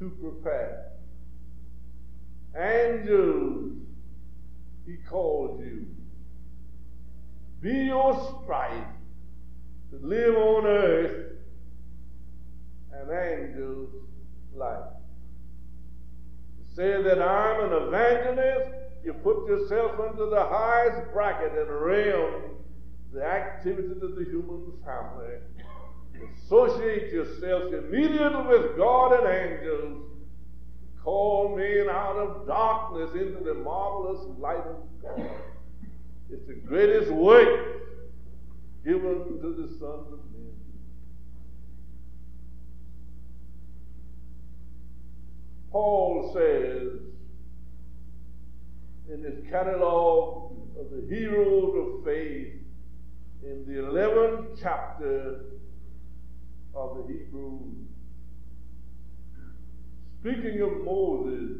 to 0.01 0.11
prepare. 0.21 0.89
Angels, 2.59 3.73
he 4.85 4.97
calls 5.09 5.61
you. 5.61 5.87
Be 7.61 7.85
your 7.85 8.43
strife 8.43 8.85
to 9.93 10.07
live 10.07 10.35
on 10.35 10.67
earth 10.67 11.33
an 12.93 13.11
angel's 13.11 13.91
life. 14.55 14.89
To 16.59 16.75
say 16.75 17.03
that 17.03 17.21
I'm 17.21 17.65
an 17.65 17.89
evangelist, 17.89 18.71
you 19.05 19.13
put 19.13 19.47
yourself 19.47 19.93
under 20.01 20.31
the 20.31 20.45
highest 20.45 21.13
bracket 21.13 21.53
and 21.59 21.69
realm 21.69 22.43
the 23.13 23.23
activities 23.23 24.03
of 24.03 24.15
the 24.15 24.25
human 24.25 24.73
family. 24.85 25.37
Associate 26.45 27.13
yourself 27.13 27.73
immediately 27.73 28.47
with 28.47 28.77
God 28.77 29.13
and 29.13 29.27
angels. 29.29 30.09
Call 31.05 31.55
men 31.57 31.89
out 31.91 32.17
of 32.17 32.47
darkness 32.47 33.11
into 33.13 33.45
the 33.45 33.55
marvelous 33.55 34.25
light 34.39 34.59
of 34.59 34.77
God. 35.03 35.31
It's 36.31 36.47
the 36.47 36.55
greatest 36.55 37.11
work 37.11 37.82
given 38.85 39.41
to 39.41 39.55
the 39.62 39.69
sons 39.79 40.12
of 40.12 40.21
men. 40.33 40.53
Paul 45.71 46.33
says 46.35 47.00
in 49.09 49.23
his 49.25 49.45
catalog 49.50 50.52
of 50.78 50.91
the 50.91 51.06
heroes 51.09 51.75
of 51.76 52.04
faith 52.04 52.54
in 53.43 53.65
the 53.67 53.80
11th 53.80 54.59
chapter 54.61 55.45
of 56.75 56.97
the 56.97 57.13
Hebrews, 57.13 57.89
speaking 60.21 60.61
of 60.61 60.85
Moses, 60.85 61.59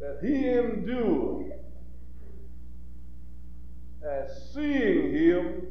that 0.00 0.18
he 0.22 0.48
endured 0.48 1.47
as 4.08 4.52
seeing 4.54 5.12
him 5.12 5.66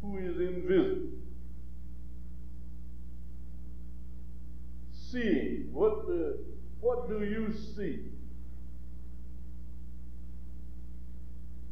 who 0.00 0.18
is 0.18 0.38
invisible. 0.38 1.08
Seeing, 4.92 5.68
what, 5.72 6.06
the, 6.06 6.38
what 6.80 7.08
do 7.08 7.24
you 7.24 7.52
see? 7.52 8.00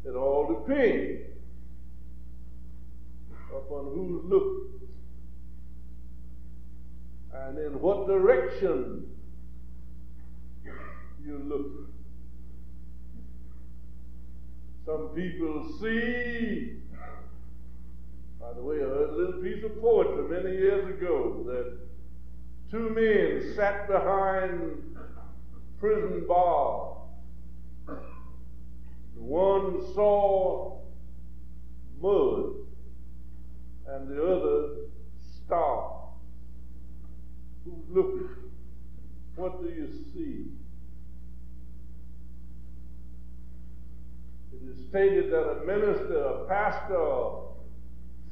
It 0.05 0.14
all 0.14 0.64
depends 0.66 1.22
upon 3.50 3.85
who's 3.94 4.24
looking 4.24 4.70
and 7.33 7.59
in 7.59 7.81
what 7.81 8.07
direction 8.07 9.07
you 11.24 11.38
look. 11.44 11.90
Some 14.90 15.11
people 15.14 15.72
see, 15.81 16.79
by 18.40 18.53
the 18.55 18.61
way, 18.61 18.79
I 18.79 18.88
heard 18.88 19.11
a 19.11 19.16
little 19.16 19.40
piece 19.40 19.62
of 19.62 19.81
poetry 19.81 20.42
many 20.42 20.57
years 20.57 20.85
ago 20.88 21.44
that 21.46 21.79
two 22.72 22.90
men 22.90 23.55
sat 23.55 23.87
behind 23.87 24.96
prison 25.79 26.24
bars. 26.26 27.07
One 29.14 29.94
saw 29.94 30.81
mud 32.00 32.55
and 33.87 34.09
the 34.09 34.20
other 34.20 34.70
star. 35.44 36.09
Who's 37.64 37.85
looking? 37.90 38.29
What 39.37 39.62
do 39.62 39.68
you 39.68 39.88
see? 40.12 40.46
It 44.49 44.49
is 44.49 44.49
stated 44.88 45.30
that 45.32 45.50
a 45.50 45.64
minister, 45.64 46.18
a 46.18 46.46
pastor, 46.46 47.30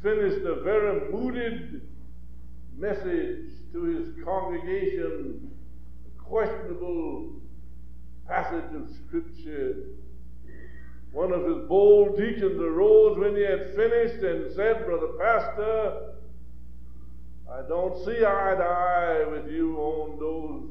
finished 0.03 0.45
a 0.45 0.63
very 0.63 1.11
mooted 1.11 1.83
message 2.77 3.51
to 3.73 3.83
his 3.83 4.25
congregation, 4.25 5.51
a 6.07 6.23
questionable 6.23 7.41
passage 8.27 8.75
of 8.75 8.89
Scripture. 9.07 9.75
One 11.13 11.33
of 11.33 11.45
his 11.45 11.69
bold 11.69 12.17
deacons 12.17 12.61
arose 12.61 13.19
when 13.19 13.35
he 13.35 13.43
had 13.43 13.75
finished 13.75 14.23
and 14.23 14.53
said, 14.55 14.85
Brother 14.85 15.15
Pastor, 15.19 16.15
I 17.51 17.63
don't 17.67 17.97
see 18.05 18.19
eye 18.19 18.55
to 18.57 18.65
eye 18.65 19.25
with 19.31 19.51
you 19.51 19.79
on 19.79 20.19
those 20.19 20.71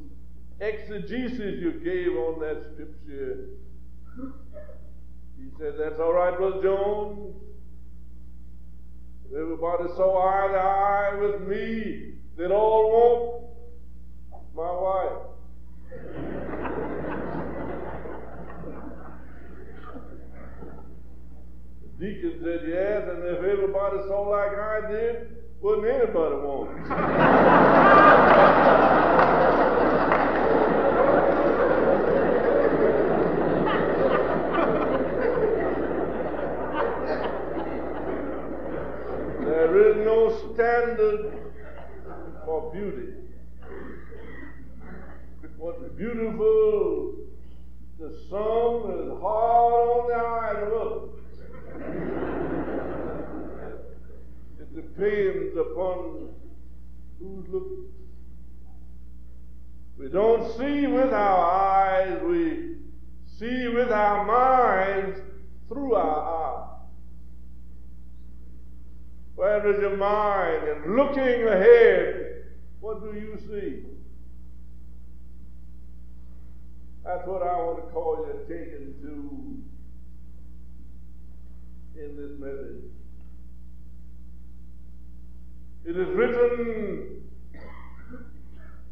exegesis 0.59 1.59
you 1.59 1.71
gave 1.83 2.15
on 2.15 2.39
that 2.39 2.63
Scripture. 2.73 3.49
He 5.37 5.49
said, 5.57 5.73
That's 5.79 5.99
all 5.99 6.13
right, 6.13 6.37
Brother 6.37 6.61
Jones. 6.61 7.35
If 9.29 9.37
everybody 9.37 9.83
saw 9.95 10.17
eye 10.25 10.47
to 10.51 10.57
eye 10.57 11.19
with 11.21 11.41
me, 11.47 12.13
they'd 12.37 12.51
all 12.51 12.89
want 12.91 13.47
my 14.55 14.71
wife. 14.71 15.27
the 21.81 22.05
deacon 22.05 22.39
said, 22.43 22.61
Yes, 22.67 23.09
and 23.09 23.23
if 23.23 23.37
everybody 23.43 23.97
saw 24.07 24.21
like 24.29 24.57
I 24.57 24.91
did, 24.91 25.37
wouldn't 25.59 25.87
anybody 25.87 26.35
want 26.35 26.69
There 39.45 39.89
is 39.89 40.05
no 40.05 40.29
standard 40.77 41.33
for 42.45 42.71
beauty. 42.71 43.13
What's 45.57 45.81
beautiful 45.97 47.15
to 47.97 48.11
some 48.29 48.91
is 48.91 49.09
hard 49.19 49.73
on 49.73 50.07
the 50.07 50.15
eye 50.15 50.53
to 50.53 50.67
others. 50.75 51.09
It 54.59 54.69
depends 54.75 55.57
upon 55.57 56.29
who's 57.19 57.47
looking. 57.49 57.85
We 59.97 60.09
don't 60.09 60.57
see 60.57 60.85
with 60.85 61.11
our 61.11 61.51
eyes, 61.51 62.21
we 62.23 62.75
see 63.39 63.67
with 63.69 63.91
our 63.91 64.25
minds 64.25 65.19
through 65.67 65.95
our 65.95 66.33
eyes. 66.33 66.36
Where 69.37 69.65
is 69.71 69.79
your 69.79 69.95
mind? 69.95 70.67
And 70.67 70.95
looking 70.95 71.47
ahead, 71.47 72.45
what 72.79 73.03
do 73.03 73.15
you 73.15 73.37
see? 73.47 73.83
That's 77.05 77.25
what 77.27 77.43
I 77.43 77.55
want 77.57 77.85
to 77.85 77.91
call 77.93 78.25
your 78.25 78.41
attention 78.41 78.95
to 79.03 79.61
in 82.01 82.17
this 82.17 82.31
message. 82.39 82.83
It 85.85 85.95
is 85.97 86.07
written 86.15 87.23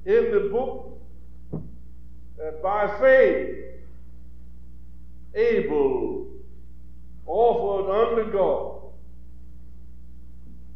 in 0.06 0.32
the 0.32 0.50
book 0.52 1.02
that 2.38 2.62
by 2.62 3.00
faith 3.00 3.56
Abel 5.34 6.28
offered 7.26 7.90
unto 7.90 8.32
God 8.32 8.75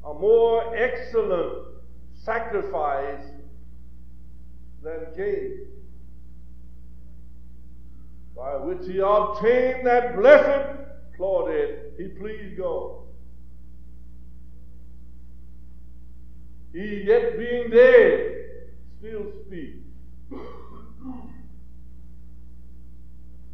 a 0.06 0.14
more 0.14 0.76
excellent 0.76 1.68
sacrifice 2.14 3.26
than 4.84 5.08
Cain, 5.16 5.68
by 8.36 8.56
which 8.58 8.88
he 8.88 9.00
obtained 9.00 9.86
that 9.86 10.16
blessed 10.16 10.80
plaudit, 11.18 11.94
he 11.98 12.08
pleased 12.08 12.58
God. 12.58 13.00
He, 16.72 17.04
yet 17.06 17.38
being 17.38 17.70
dead, 17.72 18.36
still 19.00 19.26
speaks. 19.46 19.80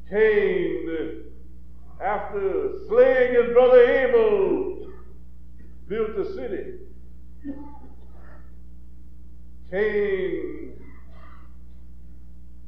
Cain, 0.09 1.23
after 1.99 2.73
slaying 2.87 3.33
his 3.33 3.53
brother 3.53 3.81
Abel, 3.81 4.74
built 5.87 6.17
a 6.17 6.33
city. 6.33 6.73
Cain 9.71 10.73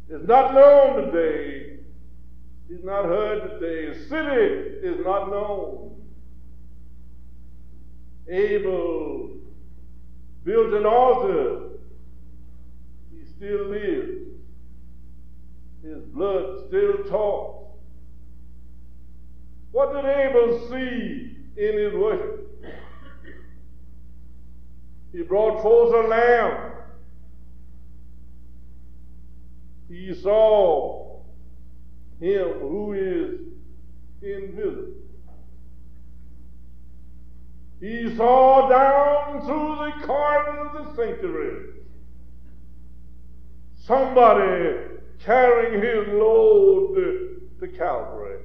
is 0.10 0.28
not 0.28 0.54
known 0.54 1.06
today. 1.06 1.78
He's 2.70 2.84
not 2.84 3.06
heard 3.06 3.60
today. 3.60 3.94
His 3.94 4.10
city 4.10 4.88
is 4.88 5.06
not 5.06 5.30
known. 5.30 6.02
Abel 8.30 9.38
built 10.44 10.74
an 10.74 10.86
altar. 10.86 11.70
He 13.14 13.26
still 13.26 13.68
lives. 13.68 14.28
His 15.84 16.04
blood 16.14 16.68
still 16.68 17.04
talks. 17.10 17.70
What 19.72 19.94
did 19.94 20.06
Abel 20.06 20.68
see 20.70 21.38
in 21.56 21.78
his 21.78 21.94
worship? 21.94 22.47
He 25.18 25.24
brought 25.24 25.64
forth 25.64 26.06
a 26.06 26.08
lamb. 26.08 26.74
He 29.90 30.14
saw 30.14 31.22
him 32.20 32.50
who 32.60 32.94
is 32.94 33.40
invisible. 34.22 34.94
He 37.80 38.16
saw 38.16 38.70
down 38.70 39.42
through 39.44 39.78
the 39.88 40.06
corridors 40.06 40.76
of 40.76 40.86
the 40.86 40.96
sanctuary 40.96 41.66
somebody 43.76 45.00
carrying 45.26 45.82
his 45.82 46.14
load 46.14 46.94
to 47.60 47.68
Calvary. 47.70 48.44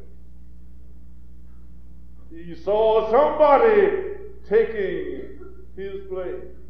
He 2.31 2.55
saw 2.55 3.11
somebody 3.11 4.15
taking 4.49 5.39
his 5.77 6.07
place. 6.09 6.62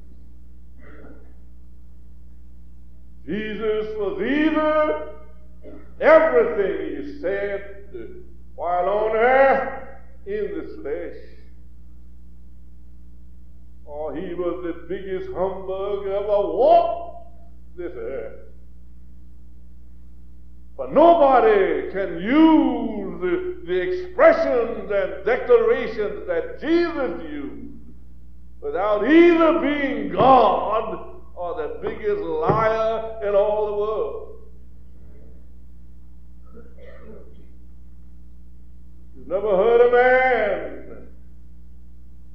Jesus 3.27 3.97
was 3.97 4.21
either 4.21 5.15
everything 6.01 7.05
he 7.05 7.21
said 7.21 7.87
while 8.55 8.89
on 8.89 9.17
earth 9.17 9.89
in 10.27 10.59
the 10.59 10.83
flesh, 10.83 11.17
or 13.85 14.15
he 14.15 14.35
was 14.35 14.65
the 14.65 14.87
biggest 14.89 15.29
humbug 15.33 16.07
ever 16.07 16.27
walked 16.27 17.29
this 17.77 17.93
earth. 17.95 18.39
But 20.77 20.93
nobody 20.93 21.93
can 21.93 22.19
use 22.19 23.21
the, 23.21 23.63
the 23.67 23.81
expressions 23.81 24.91
and 24.91 25.25
declarations 25.25 26.27
that 26.27 26.61
Jesus 26.61 27.23
used 27.31 27.79
without 28.61 29.09
either 29.09 29.61
being 29.61 30.13
God 30.13 31.12
or 31.35 31.55
the 31.55 31.79
biggest 31.83 32.23
liar 32.23 33.21
in 33.23 33.35
all 33.35 33.67
the 33.67 33.73
world. 33.73 34.29
You've 39.17 39.29
never 39.29 39.57
heard 39.57 39.81
a 39.81 39.93
man, 39.93 41.09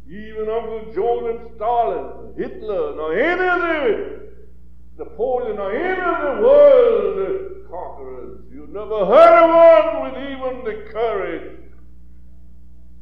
even 0.07 0.49
Uncle 0.49 0.93
Joseph 0.93 1.55
Stalin, 1.55 2.33
Hitler, 2.37 2.95
nor 2.95 3.13
any 3.13 3.47
of 3.47 3.61
the 3.61 5.03
Napoleon, 5.03 5.57
or 5.59 5.71
any 5.73 6.01
of 6.01 6.35
the 6.37 6.41
world 6.41 7.67
conquerors. 7.69 8.39
You've 8.51 8.69
never 8.69 9.05
heard 9.05 9.43
of 9.43 9.49
one 9.49 10.13
with 10.13 10.23
even 10.31 10.63
the 10.63 10.89
courage 10.91 11.57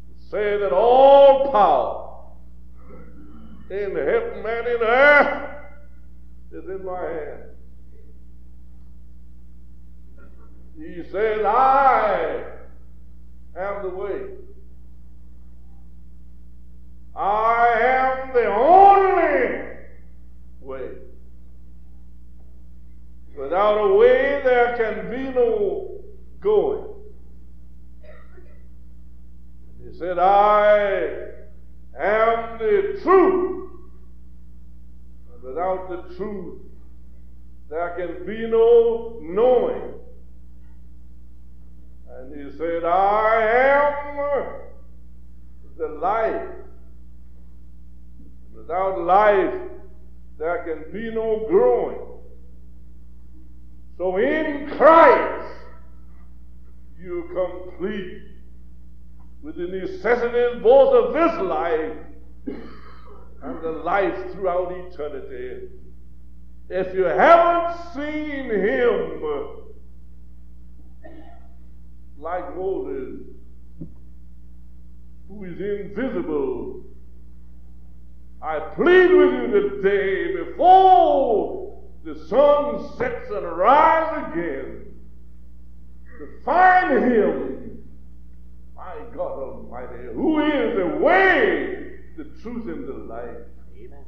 to 0.10 0.30
say 0.30 0.58
that 0.58 0.74
all 0.74 1.52
power 1.52 2.06
in 3.70 3.96
heaven 3.96 4.46
and 4.46 4.68
in 4.68 4.82
earth 4.82 5.55
is 6.56 6.70
in 6.70 6.86
my 6.86 7.02
hand. 7.02 7.44
He 10.78 11.04
said, 11.12 11.46
I 11.46 12.44
am 13.58 13.84
the 13.84 13.90
way. 13.90 14.22
I 17.16 17.80
am 17.82 18.34
the 18.34 18.46
only 18.46 19.64
way. 20.62 20.90
Without 23.38 23.78
a 23.78 23.94
way, 23.96 24.42
there 24.44 24.78
can 24.78 25.10
be 25.12 25.30
no 25.34 26.04
going. 26.40 26.86
He 29.84 29.98
said, 29.98 30.20
I 30.20 31.32
am 31.98 32.58
the 32.60 33.00
truth. 33.04 33.65
Without 35.46 35.90
the 35.90 36.16
truth, 36.16 36.60
there 37.70 37.90
can 37.96 38.26
be 38.26 38.48
no 38.48 39.20
knowing. 39.22 39.94
And 42.10 42.52
he 42.52 42.58
said, 42.58 42.84
I 42.84 43.42
am 43.42 43.96
the 45.78 45.88
life. 45.88 46.50
Without 48.56 49.02
life, 49.02 49.54
there 50.40 50.64
can 50.64 50.92
be 50.92 51.14
no 51.14 51.46
growing. 51.48 52.00
So 53.98 54.18
in 54.18 54.72
Christ, 54.78 55.48
you 57.00 57.30
complete 57.34 58.22
with 59.44 59.58
the 59.58 59.68
necessities 59.68 60.62
both 60.64 60.96
of 60.96 61.14
this 61.14 61.42
life 61.42 62.58
and 63.46 63.62
the 63.62 63.72
life 63.72 64.32
throughout 64.34 64.72
eternity. 64.72 65.68
If 66.68 66.96
you 66.96 67.04
haven't 67.04 67.94
seen 67.94 68.50
him 68.50 69.22
like 72.18 72.56
Moses, 72.56 73.22
who 75.28 75.44
is 75.44 75.60
invisible, 75.60 76.84
I 78.42 78.60
plead 78.60 79.12
with 79.12 79.34
you 79.34 79.70
today 79.70 80.44
before 80.44 81.84
the 82.04 82.16
sun 82.28 82.98
sets 82.98 83.30
and 83.30 83.46
rises 83.58 84.34
again 84.34 84.86
to 86.18 86.28
find 86.44 87.04
him, 87.04 87.84
my 88.76 88.96
God 89.16 89.40
Almighty, 89.40 90.14
who 90.14 90.40
is 90.40 90.76
the 90.78 90.98
way, 90.98 91.85
the 92.18 92.24
truth, 92.42 92.68
and 92.68 92.88
the 92.88 92.94
life. 92.94 93.48
Amen. 93.78 94.06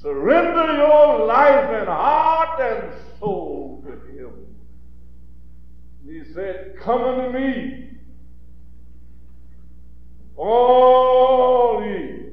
Surrender 0.00 0.74
your 0.76 1.26
life 1.26 1.70
and 1.70 1.88
heart 1.88 2.60
and 2.60 2.92
soul 3.20 3.84
to 3.86 3.92
him. 4.12 4.32
He 6.04 6.32
said, 6.34 6.74
Come 6.80 7.02
unto 7.02 7.38
me, 7.38 7.90
all 10.36 11.84
ye 11.84 12.32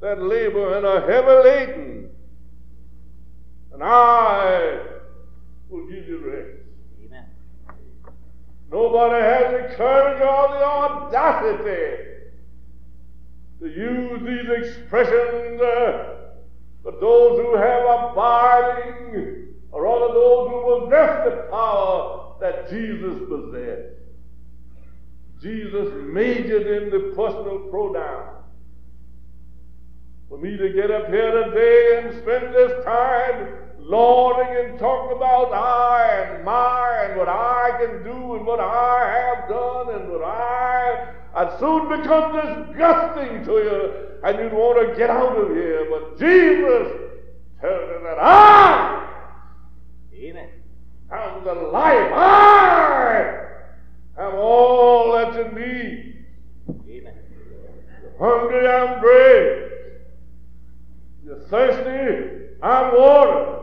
that 0.00 0.22
labor 0.22 0.76
and 0.78 0.86
are 0.86 1.00
heavy 1.02 1.48
laden, 1.48 2.10
and 3.74 3.82
I 3.82 4.80
will 5.68 5.86
give 5.86 6.08
you 6.08 6.18
rest. 6.24 6.62
Amen. 7.04 7.26
Nobody 8.72 9.22
has 9.22 9.52
the 9.52 9.76
courage 9.76 10.22
or 10.22 10.48
the 10.58 10.64
audacity 10.64 12.09
to 13.60 13.68
use 13.68 14.20
these 14.24 14.68
expressions, 14.68 15.60
uh, 15.60 16.16
but 16.82 16.98
those 17.00 17.38
who 17.38 17.56
have 17.56 18.10
abiding, 18.10 19.54
or 19.70 19.84
rather 19.84 20.14
those 20.14 20.48
who 20.48 20.80
possess 20.80 21.24
the 21.26 21.46
power 21.50 22.36
that 22.40 22.70
Jesus 22.70 23.18
possessed. 23.28 23.96
Jesus 25.42 25.88
majored 26.06 26.66
in 26.66 26.90
the 26.90 27.12
personal 27.14 27.68
pronoun. 27.70 28.36
For 30.28 30.38
me 30.38 30.56
to 30.56 30.72
get 30.72 30.90
up 30.90 31.08
here 31.08 31.44
today 31.44 32.02
and 32.02 32.22
spend 32.22 32.54
this 32.54 32.84
time 32.84 33.54
lording 33.78 34.70
and 34.70 34.78
talking 34.78 35.16
about 35.16 35.52
I 35.52 36.34
and 36.34 36.44
my 36.44 37.06
and 37.08 37.18
what 37.18 37.28
I 37.28 37.76
can 37.80 38.04
do 38.04 38.36
and 38.36 38.46
what 38.46 38.60
I 38.60 39.34
have 39.34 39.48
done 39.48 39.94
and 39.94 40.12
what 40.12 40.22
I 40.22 41.14
I'd 41.34 41.58
soon 41.58 41.88
become 41.88 42.34
disgusting 42.34 43.44
to 43.44 43.52
you 43.52 43.92
and 44.24 44.38
you'd 44.38 44.52
want 44.52 44.88
to 44.88 44.96
get 44.96 45.10
out 45.10 45.36
of 45.36 45.48
here. 45.50 45.86
But 45.90 46.18
Jesus 46.18 46.92
tells 47.60 47.88
you 47.88 48.00
that 48.04 48.18
I 48.20 49.06
Amen. 50.14 50.48
am 51.10 51.44
the 51.44 51.54
life. 51.54 52.12
I 52.12 53.46
am 54.18 54.34
all 54.34 55.12
that 55.12 55.34
you 55.34 55.58
need. 55.58 56.26
Amen. 56.88 57.14
You're 58.02 58.18
hungry, 58.18 58.68
I'm 58.68 59.00
bread. 59.00 59.72
You're 61.24 61.40
thirsty, 61.48 62.56
I'm 62.62 62.94
water. 62.94 63.56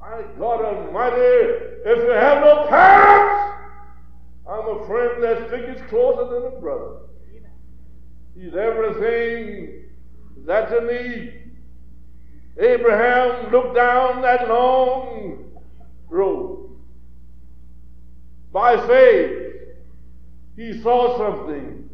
My 0.00 0.22
God 0.38 0.64
Almighty, 0.64 1.16
if 1.16 1.98
you 2.04 2.10
have 2.10 2.42
no 2.44 2.66
parents, 2.68 3.63
I'm 4.46 4.68
a 4.68 4.86
friend 4.86 5.22
that 5.22 5.48
sticks 5.48 5.88
closer 5.88 6.34
than 6.34 6.52
a 6.52 6.60
brother. 6.60 6.96
He's 8.36 8.54
everything 8.54 9.84
that 10.44 10.70
you 10.70 10.80
need. 10.80 11.40
Abraham 12.58 13.50
looked 13.50 13.74
down 13.74 14.22
that 14.22 14.48
long 14.48 15.52
road. 16.08 16.76
By 18.52 18.86
faith, 18.86 19.52
he 20.56 20.80
saw 20.82 21.16
something 21.18 21.88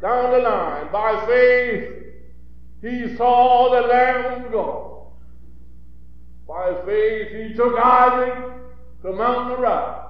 down 0.00 0.32
the 0.32 0.38
line. 0.38 0.90
By 0.90 1.26
faith, 1.26 2.02
he 2.80 3.16
saw 3.16 3.70
the 3.70 3.86
Lamb 3.86 4.44
of 4.44 4.52
God. 4.52 5.02
By 6.48 6.84
faith, 6.84 7.28
he 7.30 7.54
took 7.54 7.78
Isaac 7.78 8.52
to 9.02 9.12
Mount 9.12 9.48
Moriah. 9.48 10.01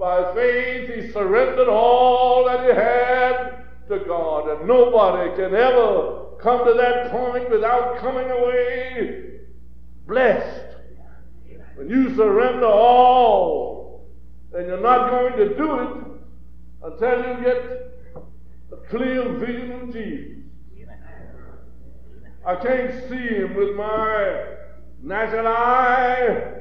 By 0.00 0.32
faith, 0.32 0.88
he 0.94 1.12
surrendered 1.12 1.68
all 1.68 2.46
that 2.46 2.64
he 2.64 2.74
had 2.74 3.64
to 3.88 4.02
God. 4.06 4.48
And 4.48 4.66
nobody 4.66 5.36
can 5.36 5.54
ever 5.54 6.36
come 6.40 6.64
to 6.66 6.72
that 6.72 7.10
point 7.10 7.50
without 7.50 7.98
coming 7.98 8.30
away 8.30 9.40
blessed. 10.06 10.78
When 11.74 11.90
you 11.90 12.16
surrender 12.16 12.64
all, 12.64 14.08
then 14.50 14.68
you're 14.68 14.80
not 14.80 15.10
going 15.10 15.36
to 15.36 15.54
do 15.54 15.80
it 15.80 15.90
until 16.82 17.18
you 17.18 17.44
get 17.44 17.92
a 18.72 18.76
clear 18.88 19.28
vision 19.34 19.72
of 19.72 19.92
Jesus. 19.92 20.38
I 22.46 22.56
can't 22.56 23.06
see 23.10 23.34
him 23.36 23.54
with 23.54 23.76
my 23.76 24.44
natural 25.02 25.46
eye, 25.46 26.54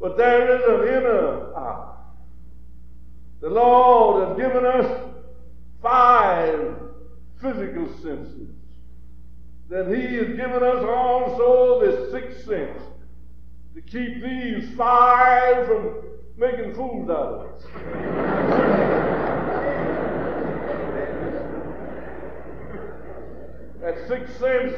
but 0.00 0.16
there 0.16 0.56
is 0.56 0.62
an 0.62 0.96
inner 0.96 1.56
eye. 1.56 1.95
The 3.40 3.50
Lord 3.50 4.28
has 4.28 4.36
given 4.38 4.64
us 4.64 5.12
five 5.82 6.76
physical 7.40 7.86
senses. 8.02 8.48
Then 9.68 9.94
He 9.94 10.16
has 10.16 10.28
given 10.28 10.62
us 10.62 10.84
also 10.84 11.80
the 11.84 12.10
sixth 12.10 12.46
sense 12.46 12.82
to 13.74 13.82
keep 13.82 14.22
these 14.22 14.74
five 14.76 15.66
from 15.66 16.02
making 16.36 16.74
fools 16.74 17.10
out 17.10 17.32
of 17.32 17.54
us. 17.54 17.62
That 23.86 24.08
sixth 24.08 24.40
sense 24.40 24.74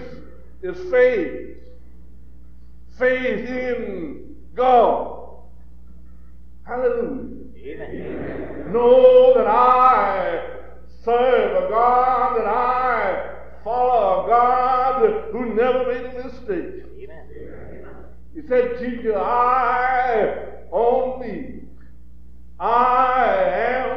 is 0.60 0.90
faith. 0.90 1.56
Faith 2.98 3.48
in 3.48 4.36
God. 4.54 5.44
Hallelujah. 6.66 7.47
Amen. 7.64 8.72
Know 8.72 9.34
that 9.34 9.46
I 9.46 10.40
serve 11.04 11.64
a 11.64 11.68
God, 11.68 12.36
that 12.38 12.46
I 12.46 13.34
follow 13.64 14.24
a 14.24 14.28
God 14.28 15.32
who 15.32 15.54
never 15.54 15.92
made 15.92 16.04
a 16.06 16.24
mistake. 16.24 16.84
Amen. 16.98 17.28
He 18.34 18.46
said, 18.46 18.78
Keep 18.78 19.02
your 19.02 19.18
eye 19.18 20.66
on 20.70 21.20
me. 21.20 21.62
I 22.60 23.34
am 23.34 23.88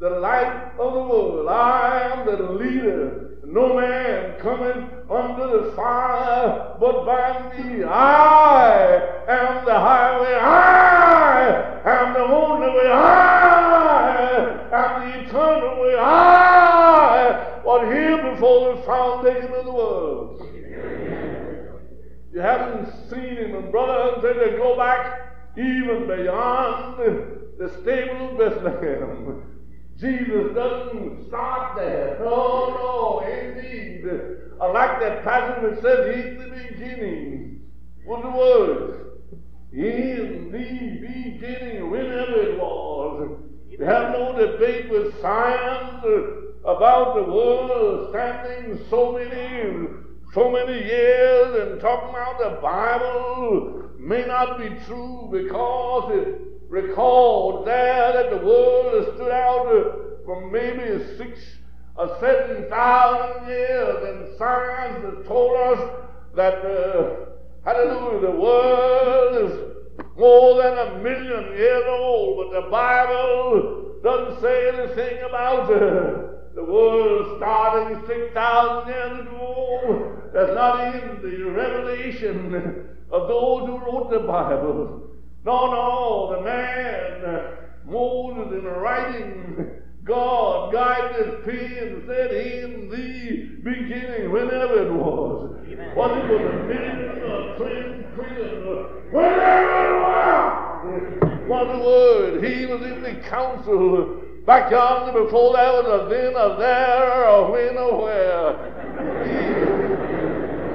the 0.00 0.10
light 0.10 0.72
of 0.78 0.94
the 0.94 1.00
world. 1.00 1.48
I 1.48 2.12
am 2.14 2.26
the 2.26 2.52
leader. 2.52 3.29
No 3.52 3.74
man 3.74 4.38
coming 4.40 4.88
under 5.10 5.46
the 5.48 5.72
fire 5.72 6.76
but 6.78 7.04
by 7.04 7.52
me. 7.58 7.82
I 7.82 8.94
am 9.26 9.64
the 9.64 9.74
highway. 9.74 10.34
I 10.36 11.80
am 11.84 12.12
the 12.14 12.20
only 12.20 12.68
way. 12.68 12.90
I 12.92 14.68
am 14.70 15.02
the 15.02 15.26
eternal 15.26 15.82
way. 15.82 15.96
I 15.98 17.60
was 17.64 17.92
here 17.92 18.30
before 18.30 18.76
the 18.76 18.82
foundation 18.82 19.52
of 19.52 19.64
the 19.64 19.72
world. 19.72 20.46
You 22.32 22.40
haven't 22.40 22.86
seen 23.10 23.36
him, 23.36 23.56
and 23.56 23.72
brother, 23.72 24.14
until 24.14 24.48
you 24.48 24.58
go 24.58 24.76
back 24.76 25.56
even 25.58 26.06
beyond 26.06 26.98
the 27.58 27.68
stable 27.80 28.30
of 28.30 28.38
Bethlehem. 28.38 29.59
Jesus 30.00 30.54
doesn't 30.54 31.28
start 31.28 31.76
there. 31.76 32.16
No, 32.20 32.70
no, 32.70 33.20
indeed. 33.20 34.02
I 34.60 34.66
like 34.72 35.00
that 35.00 35.22
passage 35.24 35.62
that 35.62 35.82
says, 35.82 36.16
In 36.16 36.38
the 36.38 36.48
beginning 36.56 37.60
was 38.06 38.22
the 38.22 38.30
Word. 38.30 39.10
In 39.72 40.50
the 40.50 41.06
beginning, 41.06 41.90
whenever 41.90 42.40
it 42.40 42.58
was. 42.58 43.40
We 43.78 43.84
have 43.84 44.12
no 44.12 44.36
debate 44.36 44.90
with 44.90 45.20
science 45.20 46.04
about 46.64 47.16
the 47.16 47.22
world 47.22 48.10
standing 48.10 48.78
so 48.90 49.12
many 49.12 49.30
so 50.32 50.50
many 50.50 50.84
years 50.84 51.72
and 51.72 51.80
talking 51.80 52.10
about 52.10 52.38
the 52.38 52.60
Bible 52.60 53.90
may 53.98 54.24
not 54.26 54.58
be 54.58 54.68
true 54.86 55.28
because 55.32 56.12
it 56.14 56.50
records 56.70 57.66
there 57.66 58.12
that 58.12 58.30
the 58.30 58.46
world 58.46 59.04
has 59.04 59.14
stood 59.14 59.32
out 59.32 59.66
for 60.24 60.50
maybe 60.50 61.04
six 61.18 61.38
or 61.96 62.16
seven 62.20 62.68
thousand 62.70 63.48
years, 63.48 63.96
and 64.08 64.38
science 64.38 65.04
has 65.04 65.26
told 65.26 65.56
us 65.56 66.06
that 66.36 66.54
uh, 66.64 67.26
hallelujah, 67.64 68.20
the 68.20 68.30
world 68.30 69.50
is 69.50 69.70
more 70.16 70.62
than 70.62 70.78
a 70.78 70.98
million 71.02 71.56
years 71.56 71.84
old, 71.88 72.52
but 72.52 72.62
the 72.62 72.70
Bible 72.70 73.98
doesn't 74.02 74.40
say 74.40 74.68
anything 74.68 75.18
about 75.28 75.70
uh, 75.70 76.30
the 76.54 76.64
world 76.64 77.36
starting 77.38 78.00
6,000 78.06 78.88
years 78.88 79.20
ago. 79.26 80.16
That's 80.32 80.54
not 80.54 80.94
in 80.94 81.22
the 81.22 81.50
revelation 81.50 82.86
of 83.10 83.28
those 83.28 83.66
who 83.66 83.78
wrote 83.78 84.10
the 84.10 84.20
Bible. 84.20 85.10
No, 85.42 85.70
no, 85.70 86.36
the 86.36 86.42
man, 86.42 87.24
Moses, 87.86 88.52
in 88.52 88.64
writing, 88.64 89.70
God 90.04 90.72
guided 90.72 91.16
his 91.16 91.34
pen 91.44 92.02
said, 92.06 92.30
In 92.32 92.90
the 92.90 93.70
beginning, 93.70 94.32
whenever 94.32 94.86
it 94.86 94.92
was. 94.92 95.56
Amen. 95.66 95.96
Was 95.96 96.10
it 96.18 96.24
was 96.30 96.40
a 96.40 96.52
million 96.66 97.22
or 97.22 97.56
trillion, 97.56 98.04
whenever 99.12 99.78
it 99.86 99.96
was. 100.02 101.48
Was 101.48 101.66
the 101.72 101.78
word. 101.84 102.44
He 102.44 102.66
was 102.66 102.82
in 102.82 103.02
the 103.02 103.14
council 103.28 104.22
back 104.46 104.70
yonder 104.70 105.24
before 105.24 105.54
there 105.54 105.72
was 105.72 105.86
a 105.86 106.08
then, 106.08 106.34
a 106.36 106.56
there, 106.58 107.24
a 107.24 107.50
when, 107.50 107.78
or 107.78 108.02
where. 108.02 108.50
He, 109.24 109.40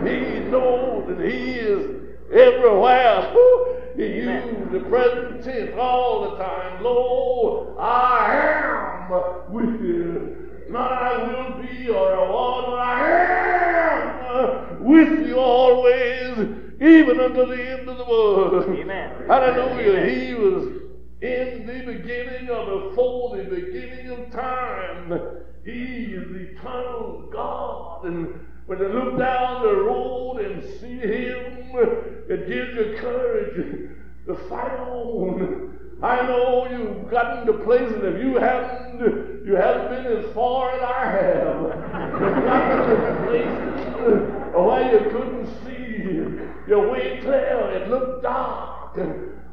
he 0.09 0.39
knows 0.49 1.07
that 1.07 1.19
he 1.23 1.53
is 1.53 1.81
everywhere. 2.31 3.74
He 3.95 4.03
used 4.03 4.71
the 4.71 4.79
present 4.89 5.43
tense 5.43 5.71
all 5.79 6.29
the 6.29 6.37
time. 6.37 6.83
Lo, 6.83 7.75
I 7.79 8.33
am 9.09 9.53
with 9.53 9.81
you. 9.81 10.65
Not 10.69 10.91
I 10.91 11.17
will 11.27 11.63
be 11.63 11.89
or 11.89 12.13
I 12.13 12.29
was, 12.29 12.63
but 12.67 12.79
I 12.79 13.09
am 14.41 14.83
with 14.83 15.27
you 15.27 15.37
always, 15.37 16.37
even 16.81 17.19
unto 17.19 17.45
the 17.45 17.79
end 17.79 17.87
of 17.87 17.97
the 17.97 18.05
world. 18.05 18.65
Amen. 18.69 19.27
Hallelujah. 19.27 19.91
Amen. 19.91 20.27
He 20.27 20.33
was 20.33 20.63
in 21.21 21.65
the 21.65 21.93
beginning 21.93 22.49
or 22.49 22.89
before 22.89 23.37
the 23.37 23.43
beginning 23.43 24.09
of 24.09 24.31
time. 24.31 25.19
He 25.63 26.13
is 26.13 26.27
the 26.29 26.57
eternal 26.57 27.29
God. 27.31 28.05
And 28.05 28.39
when 28.65 28.79
you 28.79 28.87
look 28.89 29.17
down 29.17 29.61
the 29.63 29.73
road 29.73 30.37
and 30.39 30.63
see 30.63 30.97
Him, 30.97 32.14
it 32.29 32.47
gives 32.47 32.73
you 32.75 32.97
courage 32.99 33.89
to 34.27 34.35
fight 34.49 34.79
on. 34.79 35.77
I 36.03 36.27
know 36.27 36.67
you've 36.69 37.09
gotten 37.09 37.45
to 37.47 37.53
places 37.63 38.03
if 38.03 38.21
you 38.21 38.35
haven't, 38.35 39.45
you 39.45 39.55
haven't 39.55 39.89
been 39.89 40.17
as 40.17 40.33
far 40.33 40.71
as 40.71 40.81
I 40.81 41.05
have. 41.11 41.61
You've 42.21 42.43
gotten 42.45 42.77
to 42.89 43.25
places 43.25 43.85
where 44.55 44.91
you 44.91 45.09
couldn't 45.09 45.47
see 45.63 46.39
your 46.67 46.91
way 46.91 47.19
clear. 47.21 47.71
It 47.75 47.89
looked 47.89 48.23
dark. 48.23 48.99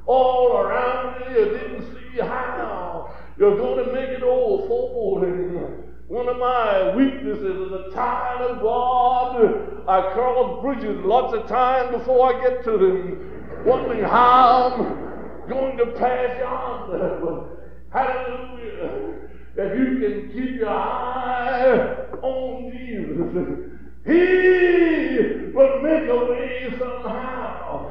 All 0.07 0.57
around 0.57 1.21
you, 1.21 1.39
you 1.39 1.45
didn't 1.51 1.85
see 1.95 2.21
how 2.21 3.15
you're 3.39 3.57
going 3.57 3.87
to 3.87 3.93
make 3.93 4.09
it 4.11 4.23
all 4.23 4.67
forward. 4.67 5.92
One 6.13 6.29
of 6.29 6.37
my 6.37 6.95
weaknesses 6.95 7.43
is 7.43 7.73
a 7.73 7.91
child 7.95 8.43
of 8.43 8.61
God. 8.61 9.89
I 9.89 10.13
cross 10.13 10.61
bridges 10.61 11.03
lots 11.07 11.33
of 11.35 11.49
times 11.49 11.97
before 11.97 12.37
I 12.37 12.39
get 12.43 12.63
to 12.65 12.73
them, 12.73 13.65
wondering 13.65 14.05
how 14.05 14.75
I'm 14.77 15.49
going 15.49 15.79
to 15.79 15.87
pass 15.99 16.39
yonder. 16.39 17.57
Hallelujah. 17.89 19.31
If 19.57 19.79
you 19.79 20.01
can 20.01 20.29
keep 20.35 20.57
your 20.57 20.69
eye 20.69 22.11
on 22.21 22.71
Jesus, 22.73 23.71
He 24.05 25.51
will 25.55 25.81
make 25.81 26.11
a 26.11 26.27
way 26.27 26.75
somehow. 26.79 27.89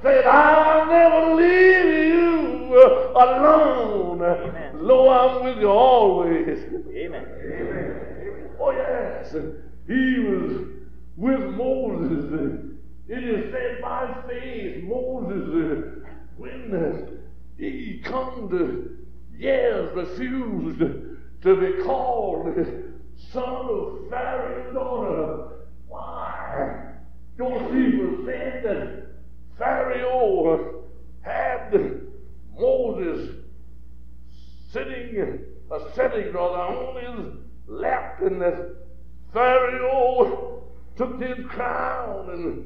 Said, 0.02 0.24
I'll 0.24 0.86
never 0.86 1.34
leave 1.34 1.84
you 1.84 2.57
Uh, 2.78 3.12
alone. 3.12 4.22
Amen. 4.22 4.72
Lo, 4.86 5.08
I'm 5.08 5.44
with 5.44 5.58
you 5.58 5.68
always. 5.68 6.58
Amen. 6.94 7.26
Amen. 7.26 8.50
Oh, 8.60 8.70
yes. 8.70 9.32
He 9.86 10.18
was 10.20 10.66
with 11.16 11.40
Moses. 11.56 12.76
It 13.08 13.24
is 13.24 13.52
said 13.52 13.80
by 13.80 14.14
faith, 14.28 14.84
Moses, 14.84 15.48
uh, 15.48 16.10
when 16.36 17.18
he 17.56 18.00
come 18.04 18.48
to 18.50 18.96
years, 19.36 19.96
refused 19.96 20.78
to 21.42 21.56
be 21.56 21.82
called 21.82 22.54
son 23.32 23.44
of 23.44 24.10
Pharaoh's 24.10 24.74
daughter. 24.74 25.66
Why? 25.88 26.92
Josephus 27.36 28.26
said 28.26 28.62
that 28.64 29.06
Pharaoh 29.56 30.84
had 31.22 31.70
Moses 32.58 33.36
sitting, 34.70 35.44
uh, 35.70 35.78
sitting 35.94 36.32
rather 36.32 36.58
on 36.58 36.96
his 37.02 37.34
lap, 37.66 38.20
and 38.22 38.40
that 38.40 38.76
Pharaoh 39.32 40.62
took 40.96 41.20
his 41.20 41.46
crown 41.46 42.30
and 42.30 42.64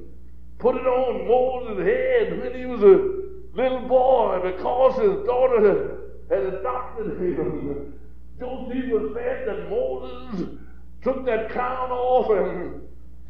put 0.58 0.76
it 0.76 0.86
on 0.86 1.28
Moses' 1.28 1.86
head 1.86 2.40
when 2.40 2.54
he 2.58 2.66
was 2.66 2.82
a 2.82 3.56
little 3.56 3.88
boy 3.88 4.40
because 4.42 4.94
his 4.96 5.26
daughter 5.26 5.98
had 6.30 6.42
adopted 6.54 7.20
him. 7.20 7.98
Josephus 8.38 9.14
said 9.14 9.48
that 9.48 9.70
Moses 9.70 10.58
took 11.02 11.24
that 11.26 11.50
crown 11.50 11.90
off 11.90 12.30
and 12.30 12.82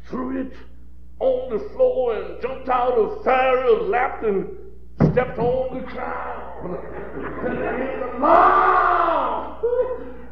threw 0.07 0.41
it 0.41 0.53
on 1.19 1.49
the 1.51 1.59
floor 1.69 2.15
and 2.15 2.41
jumped 2.41 2.69
out 2.69 2.93
of 2.93 3.23
Pharaoh's 3.23 3.89
lap 3.89 4.23
and 4.23 4.47
stepped 4.97 5.39
on 5.39 5.77
the 5.77 5.83
crown. 5.85 6.77
And 7.45 8.19
Mom! 8.19 9.57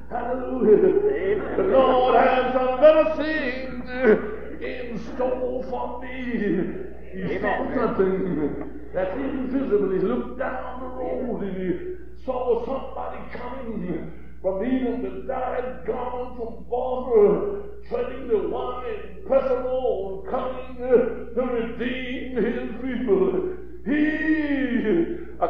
Hallelujah. 0.09 1.55
The 1.57 1.63
Lord 1.63 2.15
has 2.15 2.53
some 2.53 2.79
better 2.79 3.15
things 3.15 4.61
in 4.61 5.15
store 5.15 5.63
for 5.69 6.01
me. 6.01 6.81
He 7.13 7.39
saw 7.39 7.75
something 7.75 8.89
that's 8.93 9.15
invisible. 9.15 9.91
He 9.91 9.99
looked 9.99 10.39
down 10.39 10.79
the 10.79 10.85
road 10.87 11.43
and 11.43 11.57
he 11.57 12.23
saw 12.25 12.65
somebody 12.65 13.21
coming 13.31 14.11
from 14.41 14.65
even 14.65 15.03
the 15.03 15.27
died 15.27 15.85
gone 15.85 16.35
from 16.35 16.65
Barbara, 16.69 17.63
treading 17.87 18.27
the 18.27 18.49
wine 18.49 19.23
pressable, 19.27 20.25
coming 20.29 20.77
to 20.77 21.41
redeem 21.41 22.35
his 22.35 22.69
people. 22.81 23.57
He, 23.85 24.20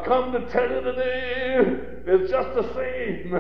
Come 0.06 0.32
to 0.34 0.50
tell 0.50 0.70
you 0.70 0.82
today, 0.82 1.58
it's 2.08 2.32
just 2.32 2.54
the 2.56 2.74
same. 2.74 3.40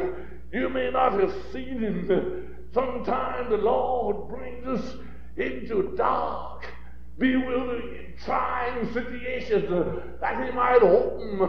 You 0.53 0.69
may 0.69 0.91
not 0.91 1.19
have 1.19 1.33
seen 1.51 1.79
him. 1.79 2.67
Sometimes 2.73 3.49
the 3.49 3.57
Lord 3.57 4.29
brings 4.29 4.65
us 4.67 4.95
into 5.37 5.93
dark, 5.95 6.65
bewildering, 7.17 8.13
trying 8.23 8.93
situations 8.93 9.65
that 10.21 10.45
He 10.45 10.51
might 10.55 10.81
open 10.81 11.39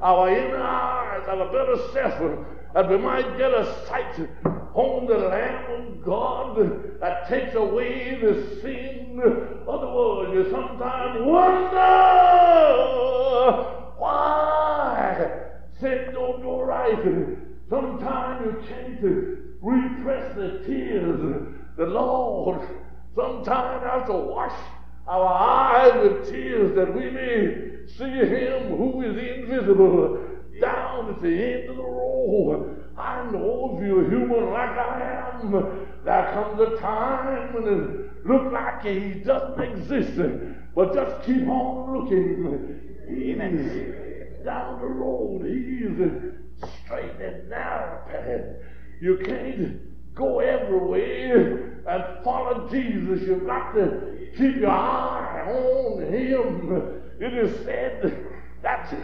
our 0.00 0.28
inner 0.30 0.62
eyes, 0.62 1.28
our 1.28 1.46
better 1.52 1.76
self, 1.92 2.46
that 2.74 2.88
we 2.88 2.96
might 2.96 3.36
get 3.38 3.52
a 3.52 3.64
sight 3.86 4.28
on 4.74 5.06
the 5.06 5.18
Lamb 5.18 5.70
of 5.70 6.04
God 6.04 7.00
that 7.00 7.28
takes 7.28 7.54
away 7.54 8.18
the 8.20 8.60
sin 8.60 9.20
of 9.66 9.80
the 9.80 9.86
world. 9.86 10.34
You 10.34 10.50
sometimes 10.50 11.20
wonder 11.20 11.74
why 14.04 15.30
sin 15.80 16.10
don't 16.12 16.42
go 16.42 16.62
right. 16.62 16.98
Sometimes 17.70 18.44
you 18.44 18.62
can't 18.68 19.00
repress 19.62 20.34
the 20.36 20.62
tears. 20.66 21.20
The 21.76 21.86
Lord 21.86 22.68
sometimes 23.16 23.82
has 23.84 24.06
to 24.08 24.12
wash 24.12 24.58
our 25.06 25.26
eyes 25.26 25.92
with 26.02 26.30
tears 26.30 26.76
that 26.76 26.94
we 26.94 27.10
may 27.10 27.86
see 27.96 28.04
Him 28.04 28.76
who 28.76 29.02
is 29.02 29.16
invisible 29.16 30.20
down 30.60 31.14
at 31.14 31.22
the 31.22 31.28
end 31.28 31.70
of 31.70 31.76
the 31.76 31.82
road. 31.82 32.84
I 32.96 33.28
know 33.30 33.76
if 33.76 33.86
you're 33.86 34.08
human 34.08 34.50
like 34.50 34.70
I 34.70 35.32
am, 35.40 35.86
there 36.04 36.30
comes 36.32 36.60
a 36.60 36.76
time 36.78 37.54
when 37.54 37.64
it 37.66 38.26
looks 38.26 38.52
like 38.52 38.84
He 38.84 39.20
doesn't 39.20 39.60
exist, 39.60 40.20
but 40.74 40.94
just 40.94 41.26
keep 41.26 41.48
on 41.48 41.98
looking. 41.98 42.83
He's 43.08 44.44
down 44.44 44.80
the 44.80 44.86
road. 44.86 45.44
He's 45.44 46.68
straight 46.84 47.20
and 47.20 47.48
narrow. 47.48 48.56
You 49.00 49.18
can't 49.24 50.14
go 50.14 50.40
everywhere 50.40 51.82
and 51.86 52.24
follow 52.24 52.68
Jesus. 52.70 53.26
You've 53.26 53.46
got 53.46 53.72
to 53.74 54.28
keep 54.36 54.56
your 54.56 54.70
eye 54.70 55.44
on 55.48 56.02
Him. 56.12 57.02
It 57.20 57.34
is 57.34 57.64
said 57.64 58.26
that 58.62 58.94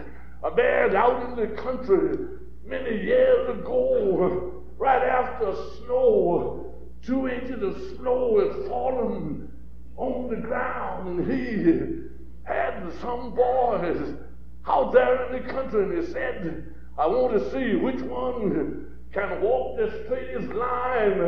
a 0.42 0.54
man 0.54 0.96
out 0.96 1.30
in 1.30 1.36
the 1.36 1.56
country 1.56 2.16
many 2.64 3.02
years 3.04 3.58
ago, 3.58 4.64
right 4.78 5.02
after 5.02 5.54
snow, 5.84 6.74
two 7.04 7.28
inches 7.28 7.62
of 7.62 7.96
snow 7.96 8.38
had 8.38 8.68
fallen 8.68 9.52
on 9.96 10.30
the 10.30 10.36
ground, 10.36 11.20
and 11.20 11.30
he 11.30 12.09
had 12.52 12.92
some 13.00 13.34
boys 13.34 14.14
out 14.66 14.92
there 14.92 15.26
in 15.26 15.42
the 15.42 15.52
country, 15.52 15.82
and 15.84 16.06
he 16.06 16.12
said, 16.12 16.74
I 16.98 17.06
want 17.06 17.32
to 17.32 17.50
see 17.50 17.76
which 17.76 18.00
one 18.02 18.88
can 19.12 19.40
walk 19.40 19.78
the 19.78 20.04
straightest 20.04 20.52
line 20.52 21.20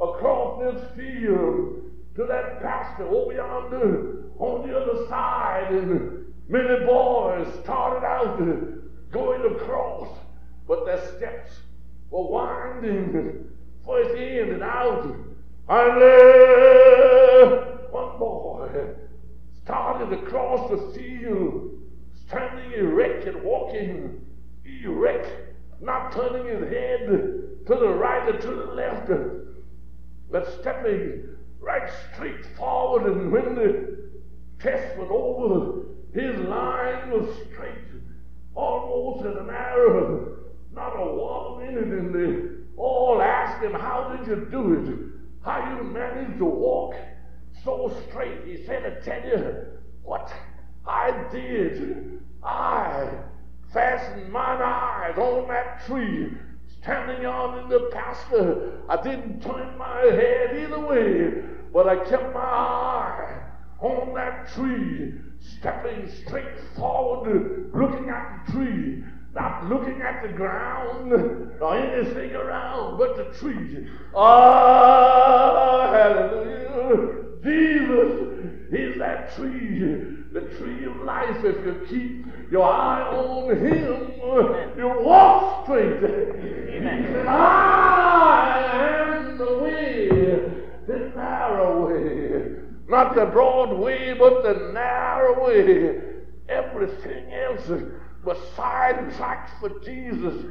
across 0.00 0.60
this 0.60 0.96
field 0.96 1.82
to 2.16 2.26
that 2.26 2.60
pasture 2.62 3.06
over 3.08 3.32
yonder 3.32 4.24
on 4.38 4.68
the 4.68 4.76
other 4.76 5.06
side. 5.08 5.72
And 5.72 6.26
many 6.48 6.84
boys 6.84 7.48
started 7.62 8.06
out 8.06 8.38
going 9.10 9.54
across, 9.54 10.08
but 10.68 10.84
their 10.84 11.04
steps 11.16 11.52
were 12.10 12.28
winding 12.28 13.48
first 13.84 14.14
in 14.16 14.50
and 14.54 14.62
out. 14.62 15.04
And 15.68 16.00
there, 16.00 17.56
one 17.90 18.18
boy 18.18 18.68
started 19.64 20.12
across 20.12 20.70
the 20.70 20.92
field, 20.92 21.70
standing 22.26 22.72
erect 22.72 23.26
and 23.26 23.42
walking 23.42 24.20
erect, 24.84 25.26
not 25.80 26.12
turning 26.12 26.46
his 26.46 26.70
head 26.70 27.06
to 27.06 27.74
the 27.74 27.88
right 27.88 28.28
or 28.28 28.38
to 28.38 28.46
the 28.46 28.66
left, 28.74 29.10
but 30.30 30.60
stepping 30.60 31.28
right 31.60 31.90
straight 32.12 32.44
forward. 32.56 33.10
And 33.10 33.32
when 33.32 33.54
the 33.54 34.10
test 34.60 34.98
was 34.98 35.08
over, 35.10 35.86
his 36.12 36.38
line 36.46 37.10
was 37.10 37.34
straight, 37.50 38.02
almost 38.54 39.26
as 39.26 39.36
an 39.36 39.48
arrow, 39.50 40.38
not 40.74 40.92
a 40.94 41.04
wobble 41.04 41.60
in 41.60 41.78
it. 41.78 41.84
And 41.84 42.14
they 42.14 42.54
all 42.76 43.22
asked 43.22 43.62
him, 43.62 43.72
How 43.72 44.14
did 44.14 44.26
you 44.26 44.46
do 44.50 44.74
it? 44.74 45.44
How 45.44 45.76
you 45.76 45.84
managed 45.84 46.38
to 46.38 46.44
walk 46.44 46.94
so 47.64 47.83
straight? 48.08 48.44
He 48.44 48.64
said, 48.64 48.84
I 48.84 49.04
tell 49.04 49.28
you 49.28 49.56
what 50.02 50.32
I 50.86 51.26
did. 51.30 52.20
I 52.42 53.08
fastened 53.72 54.30
mine 54.30 54.60
eyes 54.62 55.18
on 55.18 55.48
that 55.48 55.84
tree 55.86 56.30
standing 56.80 57.24
on 57.24 57.60
in 57.60 57.68
the 57.70 57.90
pasture. 57.92 58.82
I 58.88 59.00
didn't 59.02 59.40
turn 59.40 59.76
my 59.78 60.00
head 60.02 60.56
either 60.56 60.80
way, 60.80 61.42
but 61.72 61.88
I 61.88 61.96
kept 62.04 62.34
my 62.34 62.40
eye 62.40 63.40
on 63.80 64.14
that 64.14 64.52
tree, 64.54 65.14
stepping 65.40 66.10
straight 66.24 66.58
forward, 66.76 67.70
looking 67.74 68.08
at 68.10 68.44
the 68.46 68.52
tree, 68.52 69.02
not 69.34 69.66
looking 69.68 70.00
at 70.02 70.22
the 70.22 70.28
ground 70.28 71.12
or 71.60 71.76
anything 71.76 72.34
around 72.34 72.98
but 72.98 73.16
the 73.16 73.24
tree. 73.38 73.88
Ah, 74.14 75.90
hallelujah. 75.90 77.23
Jesus 77.44 78.72
is 78.72 78.98
that 78.98 79.34
tree, 79.36 79.78
the 80.32 80.40
tree 80.56 80.86
of 80.86 80.96
life. 81.02 81.44
If 81.44 81.64
you 81.64 81.86
keep 81.88 82.26
your 82.50 82.64
eye 82.64 83.02
on 83.02 83.56
Him, 83.56 84.78
you 84.78 84.88
walk 85.04 85.66
straight. 85.66 86.02
Amen. 86.02 87.04
He 87.04 87.12
said, 87.12 87.26
I 87.26 89.18
am 89.18 89.38
the 89.38 89.58
way, 89.58 90.08
the 90.86 91.12
narrow 91.14 91.86
way. 91.86 92.56
Not 92.88 93.14
the 93.14 93.26
broad 93.26 93.78
way, 93.78 94.14
but 94.18 94.42
the 94.42 94.72
narrow 94.72 95.46
way. 95.46 96.00
Everything 96.48 97.32
else 97.32 97.68
was 98.24 98.38
sidetracked 98.56 99.60
for 99.60 99.68
Jesus. 99.80 100.50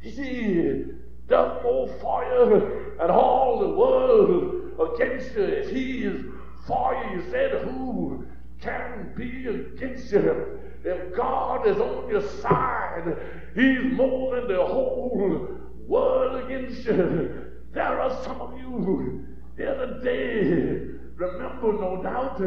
He 0.00 0.84
more 1.30 1.88
for 2.00 2.24
you 2.24 2.96
and 3.00 3.10
all 3.10 3.60
the 3.60 3.68
world 3.68 4.94
against 4.94 5.34
you. 5.34 5.42
If 5.42 5.70
He 5.70 6.04
is 6.04 6.24
for 6.66 6.94
you, 6.94 7.20
He 7.20 7.30
said, 7.30 7.64
Who 7.64 8.26
can 8.60 9.12
be 9.16 9.46
against 9.46 10.12
you? 10.12 10.60
If 10.84 11.16
God 11.16 11.66
is 11.66 11.78
on 11.78 12.08
your 12.10 12.22
side, 12.40 13.16
He's 13.54 13.92
more 13.92 14.36
than 14.36 14.48
the 14.48 14.64
whole 14.64 15.48
world 15.86 16.44
against 16.44 16.84
you. 16.84 17.52
There 17.72 18.00
are 18.00 18.22
some 18.22 18.40
of 18.40 18.58
you 18.58 19.26
the 19.56 19.70
other 19.70 20.00
day, 20.02 20.94
remember 21.16 21.72
no 21.72 22.02
doubt, 22.02 22.40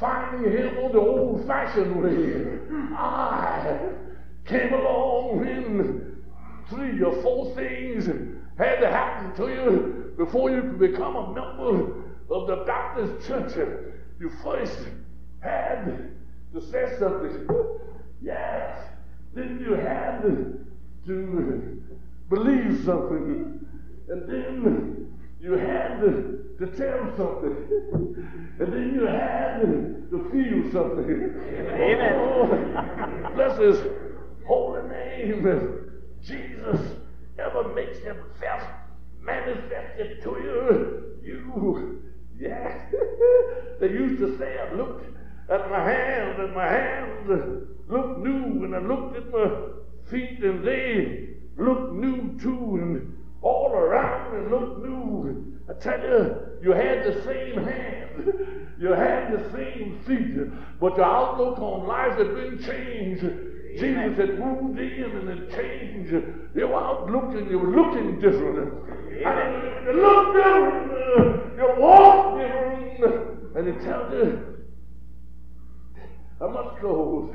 finding 0.00 0.50
him 0.50 0.78
on 0.78 0.92
the 0.92 0.98
old 0.98 1.46
fashioned 1.46 1.96
way. 2.02 2.58
I 2.96 3.78
came 4.46 4.72
along 4.72 5.40
when 5.40 6.11
three 6.72 7.02
or 7.02 7.20
four 7.22 7.54
things 7.54 8.06
had 8.58 8.80
to 8.80 8.88
happen 8.90 9.34
to 9.36 9.52
you 9.52 10.14
before 10.16 10.50
you 10.50 10.62
could 10.62 10.78
become 10.78 11.16
a 11.16 11.34
member 11.34 12.04
of 12.30 12.46
the 12.46 12.64
Baptist 12.66 13.26
church. 13.26 13.52
You 14.20 14.30
first 14.42 14.78
had 15.40 16.10
to 16.54 16.60
say 16.60 16.96
something. 16.98 17.48
Yes. 18.22 18.78
Then 19.34 19.64
you 19.66 19.74
had 19.74 20.22
to 21.06 21.82
believe 22.28 22.84
something. 22.84 23.66
And 24.08 24.28
then 24.28 25.18
you 25.40 25.52
had 25.52 26.00
to, 26.00 26.38
tell 26.76 27.12
something. 27.16 27.56
And 28.60 28.72
then 28.72 28.94
you 28.94 29.04
had 29.04 29.62
to 30.10 30.30
feel 30.30 30.70
something. 30.70 31.34
Amen. 31.50 32.14
Oh, 32.14 33.32
bless 33.34 33.58
his 33.58 33.80
holy 34.46 34.88
name. 34.88 35.91
Jesus 36.22 36.80
ever 37.38 37.74
makes 37.74 37.98
himself 37.98 38.62
manifested 39.20 40.22
to 40.22 40.30
you. 40.30 41.18
You, 41.22 42.02
yeah. 42.38 42.86
they 43.80 43.88
used 43.88 44.18
to 44.20 44.36
say, 44.38 44.58
I 44.58 44.74
looked 44.74 45.04
at 45.50 45.70
my 45.70 45.84
hands, 45.84 46.38
and 46.38 46.54
my 46.54 46.68
hands 46.68 47.28
looked 47.88 48.18
new, 48.20 48.64
and 48.64 48.74
I 48.74 48.80
looked 48.80 49.16
at 49.16 49.30
my 49.30 49.50
feet, 50.10 50.42
and 50.42 50.64
they 50.64 51.28
looked 51.56 51.92
new 51.94 52.38
too, 52.40 52.78
and 52.80 53.18
all 53.42 53.72
around 53.72 54.36
and 54.36 54.50
looked 54.50 54.84
new. 54.84 55.60
I 55.68 55.74
tell 55.74 56.00
you, 56.00 56.36
you 56.62 56.72
had 56.72 57.04
the 57.04 57.22
same 57.24 57.64
hands, 57.64 58.28
you 58.80 58.88
had 58.88 59.32
the 59.32 59.50
same 59.52 60.00
feet, 60.06 60.80
but 60.80 60.96
your 60.96 61.06
outlook 61.06 61.58
on 61.58 61.86
life 61.86 62.18
had 62.18 62.34
been 62.34 62.62
changed. 62.62 63.24
Jesus 63.78 64.18
had 64.18 64.38
moved 64.38 64.78
in 64.78 65.04
and 65.04 65.28
had 65.28 65.50
changed 65.50 66.12
your 66.54 66.74
outlook, 66.74 67.34
and 67.34 67.50
you 67.50 67.58
were 67.58 67.70
looking 67.70 68.20
different. 68.20 68.74
And 69.24 69.86
you 69.86 69.92
look 70.02 70.34
different, 70.34 71.56
you 71.56 71.74
walk 71.78 72.38
different, 72.38 73.56
and 73.56 73.68
it 73.68 73.80
tells 73.82 74.12
you, 74.12 74.56
I 76.40 76.46
must 76.48 76.80
go. 76.80 77.34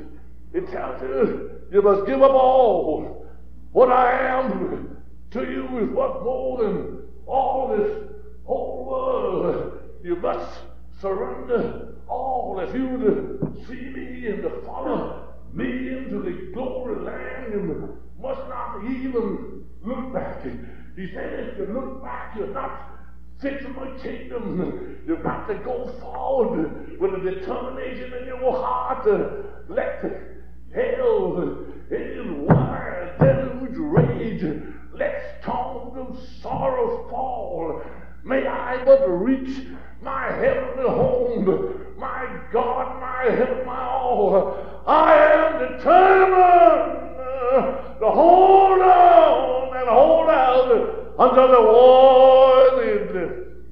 It 0.52 0.68
tells 0.70 1.00
you, 1.02 1.50
you 1.72 1.82
must 1.82 2.06
give 2.06 2.22
up 2.22 2.30
all. 2.30 3.26
What 3.72 3.90
I 3.90 4.40
am 4.40 5.02
to 5.30 5.40
you 5.40 5.78
is 5.78 5.90
what 5.90 6.22
more 6.22 6.62
than 6.62 7.02
all 7.26 7.76
this 7.76 8.08
whole 8.44 8.86
world. 8.86 9.78
You 10.02 10.16
must 10.16 10.60
surrender 11.00 11.94
all. 12.08 12.60
If 12.60 12.74
you 12.74 12.88
would 12.88 13.66
see 13.66 13.74
me 13.74 14.26
and 14.28 14.42
to 14.42 14.62
follow 14.64 15.27
me 15.58 15.98
into 15.98 16.22
the 16.22 16.52
glory 16.54 17.04
land, 17.04 17.52
you 17.52 17.98
must 18.20 18.48
not 18.48 18.82
even 18.84 19.66
look 19.82 20.12
back. 20.14 20.44
He 20.44 21.10
said, 21.12 21.50
if 21.50 21.58
you 21.58 21.66
look 21.74 22.02
back, 22.02 22.36
you're 22.36 22.54
not 22.54 22.92
fit 23.40 23.62
for 23.62 23.70
my 23.70 23.98
kingdom. 24.00 25.02
You've 25.06 25.22
got 25.22 25.48
to 25.48 25.54
go 25.56 25.88
forward 26.00 26.98
with 27.00 27.14
a 27.14 27.30
determination 27.30 28.12
in 28.20 28.26
your 28.26 28.52
heart 28.52 29.04
to 29.04 29.44
let 29.68 30.00
hell, 30.74 31.66
his 31.90 32.26
wild 32.26 33.18
deluge 33.18 33.76
rage 33.76 34.44
let 34.94 35.40
storms 35.42 35.96
of 35.96 36.28
sorrow 36.40 37.08
fall. 37.08 37.82
May 38.24 38.46
I 38.46 38.84
but 38.84 39.06
reach 39.06 39.66
my 40.02 40.26
heavenly 40.26 40.88
home, 40.88 41.94
my 41.98 42.40
God, 42.52 43.00
my 43.00 43.32
heaven, 43.32 43.66
my 43.66 43.84
all. 43.84 44.82
I 44.86 45.14
am 45.14 45.76
determined 45.76 47.08
to 48.00 48.10
hold 48.10 48.80
on 48.80 49.76
and 49.76 49.88
hold 49.88 50.30
out 50.30 51.14
until 51.18 51.48
the 51.48 51.62
war 51.62 52.82
is 52.82 53.00
ended. 53.00 53.64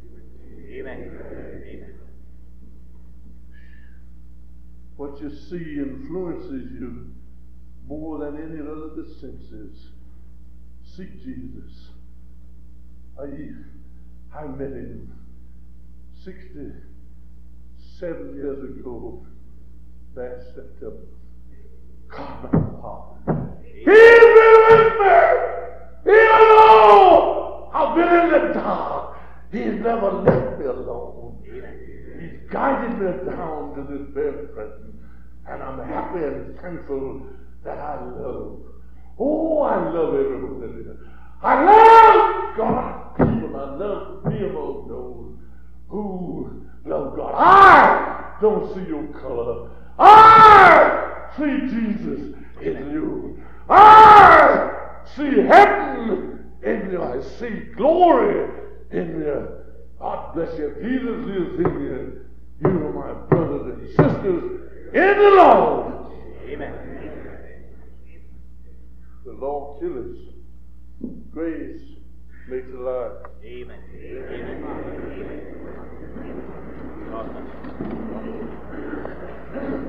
Amen. 0.70 1.20
Amen. 1.66 1.94
What 4.97 5.20
you 5.20 5.30
see 5.30 5.78
influences 5.78 6.72
you 6.72 7.12
more 7.86 8.18
than 8.18 8.36
any 8.36 8.61
other 8.61 8.86
of 8.86 8.97
the 8.97 9.14
senses. 9.20 9.88
Seek 10.84 11.22
Jesus. 11.22 11.88
I, 13.20 13.24
I 14.35 14.45
met 14.47 14.68
him 14.68 15.12
67 16.24 18.37
years 18.37 18.64
ago 18.79 19.27
last 20.14 20.55
September. 20.55 21.07
God, 22.09 22.51
Father. 22.51 23.57
He's 23.64 23.85
been 23.85 24.57
with 24.68 24.93
me. 25.01 25.16
Even 26.12 26.45
though 26.51 27.70
I've 27.72 27.95
been 27.97 28.09
in 28.09 28.31
the 28.31 28.41
dark, 28.55 29.03
He's 29.53 29.77
never 29.81 30.11
left 30.12 30.59
me 30.59 30.66
alone. 30.66 31.39
He's 31.45 32.51
guided 32.51 32.99
me 32.99 33.07
down 33.31 33.74
to 33.77 33.83
this 33.91 34.05
very 34.12 34.47
present. 34.49 34.95
And 35.49 35.62
I'm 35.62 35.79
happy 35.79 36.24
and 36.24 36.59
thankful 36.61 37.22
that 37.64 37.79
I 37.79 37.95
love. 38.05 38.59
Oh, 39.18 39.62
I 39.62 39.77
love 39.93 40.14
everyone 40.14 40.62
in 40.64 40.72
here. 40.85 40.99
I 41.43 41.64
love 41.64 42.57
God 42.57 43.16
people. 43.47 43.61
I 43.61 43.74
love 43.76 44.24
people 44.24 44.86
those 44.88 45.38
who 45.88 46.66
love 46.84 47.16
God. 47.16 47.34
I 47.36 48.36
don't 48.40 48.74
see 48.74 48.88
your 48.88 49.07
color. 49.09 49.70
I 49.99 51.30
see 51.36 51.61
Jesus 51.68 52.34
in 52.61 52.90
you. 52.92 53.42
I 53.68 55.03
see 55.16 55.42
heaven 55.42 56.53
in 56.62 56.90
you. 56.90 57.03
I 57.03 57.20
see 57.38 57.72
glory 57.76 58.51
in 58.90 59.20
you. 59.20 59.49
God 59.99 60.34
bless 60.34 60.59
you. 60.59 60.74
Jesus 60.82 61.26
lives 61.26 61.66
in 61.66 61.80
you. 61.80 62.22
You 62.62 62.68
are 62.68 62.92
my 62.92 63.12
brothers 63.28 63.78
and 63.78 63.88
sisters 63.88 64.70
in 64.92 65.18
the 65.18 65.30
Lord. 65.36 66.12
Amen. 66.49 66.72
The 69.24 69.32
Lord 69.32 69.80
kills. 69.80 70.16
Grace 71.32 71.95
makes 72.49 72.68
alive. 72.72 73.12
Amen. 73.44 73.80
Amen. 73.94 74.64
Amen. 75.12 75.40
God 77.11 77.26
bless 77.32 77.49
you. 79.55 79.86